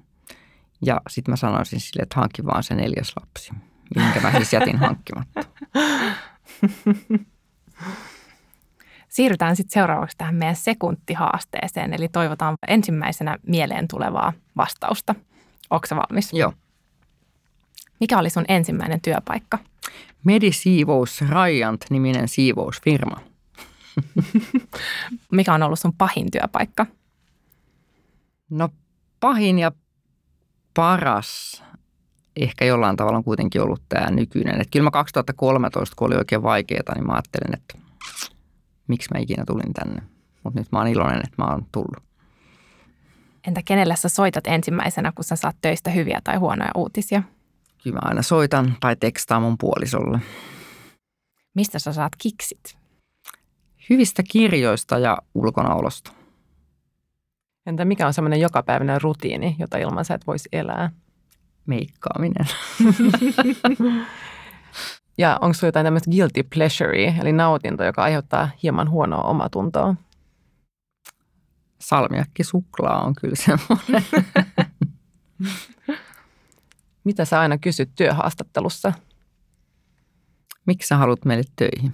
Ja 0.85 1.01
sitten 1.09 1.31
mä 1.31 1.35
sanoisin 1.35 1.79
sille, 1.79 2.03
että 2.03 2.19
hankki 2.19 2.45
vaan 2.45 2.63
se 2.63 2.75
neljäs 2.75 3.13
lapsi, 3.19 3.51
minkä 3.95 4.19
mä 4.19 4.31
siis 4.31 4.53
jätin 4.53 4.77
hankkimatta. 4.77 5.43
Siirrytään 9.09 9.55
sitten 9.55 9.73
seuraavaksi 9.73 10.17
tähän 10.17 10.35
meidän 10.35 10.55
sekuntihaasteeseen, 10.55 11.93
eli 11.93 12.07
toivotaan 12.07 12.57
ensimmäisenä 12.67 13.37
mieleen 13.47 13.87
tulevaa 13.87 14.33
vastausta. 14.57 15.15
Onko 15.69 15.87
valmis? 15.91 16.33
Joo. 16.33 16.53
Mikä 17.99 18.19
oli 18.19 18.29
sun 18.29 18.45
ensimmäinen 18.47 19.01
työpaikka? 19.01 19.59
Medisiivous 20.23 21.21
Rajant-niminen 21.29 22.27
siivousfirma. 22.27 23.17
Mikä 25.31 25.53
on 25.53 25.63
ollut 25.63 25.79
sun 25.79 25.93
pahin 25.93 26.31
työpaikka? 26.31 26.85
No 28.49 28.69
pahin 29.19 29.59
ja 29.59 29.71
paras 30.73 31.63
ehkä 32.35 32.65
jollain 32.65 32.95
tavalla 32.95 33.17
on 33.17 33.23
kuitenkin 33.23 33.61
ollut 33.61 33.81
tämä 33.89 34.11
nykyinen. 34.11 34.61
Että 34.61 34.71
kyllä 34.71 34.83
mä 34.83 34.91
2013, 34.91 35.95
kun 35.95 36.07
oli 36.07 36.15
oikein 36.15 36.43
vaikeaa, 36.43 36.95
niin 36.95 37.07
mä 37.07 37.13
ajattelin, 37.13 37.53
että 37.53 37.77
miksi 38.87 39.09
mä 39.13 39.19
ikinä 39.19 39.43
tulin 39.47 39.73
tänne. 39.73 40.01
Mutta 40.43 40.59
nyt 40.59 40.71
mä 40.71 40.79
oon 40.79 40.87
iloinen, 40.87 41.21
että 41.23 41.43
mä 41.43 41.45
oon 41.45 41.65
tullut. 41.71 42.03
Entä 43.47 43.61
kenelle 43.65 43.95
sä 43.95 44.09
soitat 44.09 44.47
ensimmäisenä, 44.47 45.11
kun 45.15 45.23
sä 45.23 45.35
saat 45.35 45.55
töistä 45.61 45.89
hyviä 45.89 46.19
tai 46.23 46.35
huonoja 46.35 46.71
uutisia? 46.75 47.23
Kyllä 47.83 47.95
mä 47.95 47.99
aina 48.03 48.21
soitan 48.21 48.75
tai 48.79 48.95
tekstaan 48.95 49.41
mun 49.41 49.57
puolisolle. 49.57 50.19
Mistä 51.55 51.79
sä 51.79 51.93
saat 51.93 52.15
kiksit? 52.17 52.77
Hyvistä 53.89 54.23
kirjoista 54.29 54.99
ja 54.99 55.17
ulkonaolosta. 55.35 56.11
Entä 57.65 57.85
mikä 57.85 58.07
on 58.07 58.13
semmoinen 58.13 58.39
jokapäiväinen 58.39 59.01
rutiini, 59.01 59.55
jota 59.59 59.77
ilman 59.77 60.05
sä 60.05 60.13
et 60.13 60.27
voisi 60.27 60.49
elää? 60.51 60.89
Meikkaaminen. 61.65 62.45
Ja 65.17 65.37
onko 65.41 65.53
sulla 65.53 65.67
jotain 65.67 65.83
tämmöistä 65.83 66.11
guilty 66.11 66.43
pleasure, 66.43 67.15
eli 67.21 67.31
nautinto, 67.31 67.83
joka 67.83 68.03
aiheuttaa 68.03 68.49
hieman 68.63 68.89
huonoa 68.89 69.21
omatuntoa? 69.21 69.95
Salmiakki 71.79 72.43
suklaa 72.43 73.03
on 73.03 73.15
kyllä 73.15 73.35
semmoinen. 73.35 74.03
Mitä 77.03 77.25
sä 77.25 77.39
aina 77.39 77.57
kysyt 77.57 77.89
työhaastattelussa? 77.95 78.93
Miksi 80.65 80.87
sä 80.87 80.97
haluat 80.97 81.25
meille 81.25 81.43
töihin? 81.55 81.93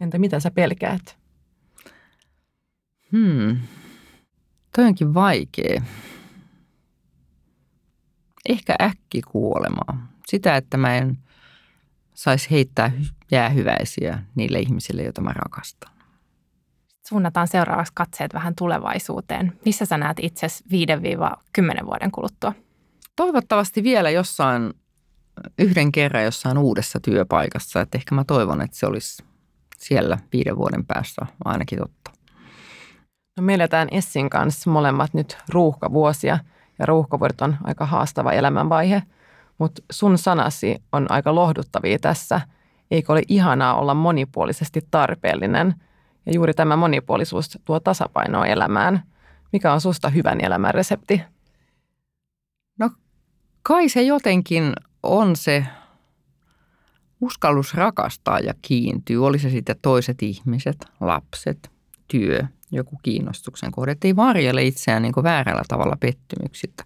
Entä 0.00 0.18
mitä 0.18 0.40
sä 0.40 0.50
pelkäät? 0.50 1.18
Hmm. 3.12 3.56
Toi 4.76 4.84
onkin 4.84 5.14
vaikea. 5.14 5.82
Ehkä 8.48 8.74
äkkikuolemaa. 8.82 10.06
Sitä, 10.26 10.56
että 10.56 10.76
mä 10.76 10.96
en 10.96 11.18
saisi 12.14 12.50
heittää 12.50 12.88
hy- 12.88 13.14
jäähyväisiä 13.30 14.22
niille 14.34 14.58
ihmisille, 14.58 15.02
joita 15.02 15.20
mä 15.20 15.32
rakastan. 15.32 15.92
Suunnataan 17.08 17.48
seuraavaksi 17.48 17.92
katseet 17.96 18.34
vähän 18.34 18.54
tulevaisuuteen. 18.54 19.58
Missä 19.64 19.84
sä 19.84 19.98
näet 19.98 20.16
itsesi 20.20 20.64
5-10 21.82 21.86
vuoden 21.86 22.10
kuluttua? 22.10 22.52
Toivottavasti 23.16 23.82
vielä 23.82 24.10
jossain, 24.10 24.74
yhden 25.58 25.92
kerran 25.92 26.24
jossain 26.24 26.58
uudessa 26.58 27.00
työpaikassa. 27.00 27.80
Että 27.80 27.98
ehkä 27.98 28.14
mä 28.14 28.24
toivon, 28.24 28.62
että 28.62 28.76
se 28.76 28.86
olisi 28.86 29.24
siellä 29.78 30.18
viiden 30.32 30.56
vuoden 30.56 30.86
päässä 30.86 31.26
ainakin 31.44 31.78
totta. 31.78 32.10
No, 33.36 33.42
me 33.42 33.54
eletään 33.54 33.88
Essin 33.90 34.30
kanssa 34.30 34.70
molemmat 34.70 35.14
nyt 35.14 35.38
ruuhkavuosia 35.48 36.38
ja 36.78 36.86
ruuhkavuodet 36.86 37.40
on 37.40 37.56
aika 37.64 37.86
haastava 37.86 38.32
elämänvaihe, 38.32 39.02
mutta 39.58 39.82
sun 39.92 40.18
sanasi 40.18 40.82
on 40.92 41.06
aika 41.10 41.34
lohduttavia 41.34 41.98
tässä. 41.98 42.40
Eikö 42.90 43.12
ole 43.12 43.22
ihanaa 43.28 43.74
olla 43.74 43.94
monipuolisesti 43.94 44.86
tarpeellinen? 44.90 45.74
Ja 46.26 46.32
juuri 46.32 46.54
tämä 46.54 46.76
monipuolisuus 46.76 47.58
tuo 47.64 47.80
tasapainoa 47.80 48.46
elämään. 48.46 49.02
Mikä 49.52 49.72
on 49.72 49.80
susta 49.80 50.08
hyvän 50.08 50.40
elämän 50.40 50.74
resepti? 50.74 51.22
Kai 53.64 53.88
se 53.88 54.02
jotenkin 54.02 54.72
on 55.02 55.36
se 55.36 55.66
uskallus 57.20 57.74
rakastaa 57.74 58.38
ja 58.38 58.54
kiintyy. 58.62 59.26
Oli 59.26 59.38
se 59.38 59.50
sitten 59.50 59.76
toiset 59.82 60.22
ihmiset, 60.22 60.76
lapset, 61.00 61.70
työ, 62.08 62.42
joku 62.70 63.00
kiinnostuksen 63.02 63.72
kohde. 63.72 63.92
Että 63.92 64.08
ei 64.08 64.16
varjele 64.16 64.62
itseään 64.62 65.02
niin 65.02 65.12
kuin 65.12 65.24
väärällä 65.24 65.62
tavalla 65.68 65.96
pettymyksistä. 66.00 66.84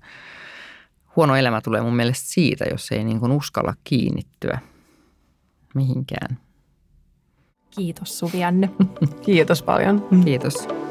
Huono 1.16 1.36
elämä 1.36 1.60
tulee 1.60 1.80
mun 1.80 1.96
mielestä 1.96 2.28
siitä, 2.28 2.64
jos 2.70 2.92
ei 2.92 3.04
niin 3.04 3.20
kuin 3.20 3.32
uskalla 3.32 3.74
kiinnittyä 3.84 4.58
mihinkään. 5.74 6.38
Kiitos 7.70 8.18
Suvianne. 8.18 8.70
Kiitos 9.26 9.62
paljon. 9.62 10.08
Kiitos. 10.24 10.87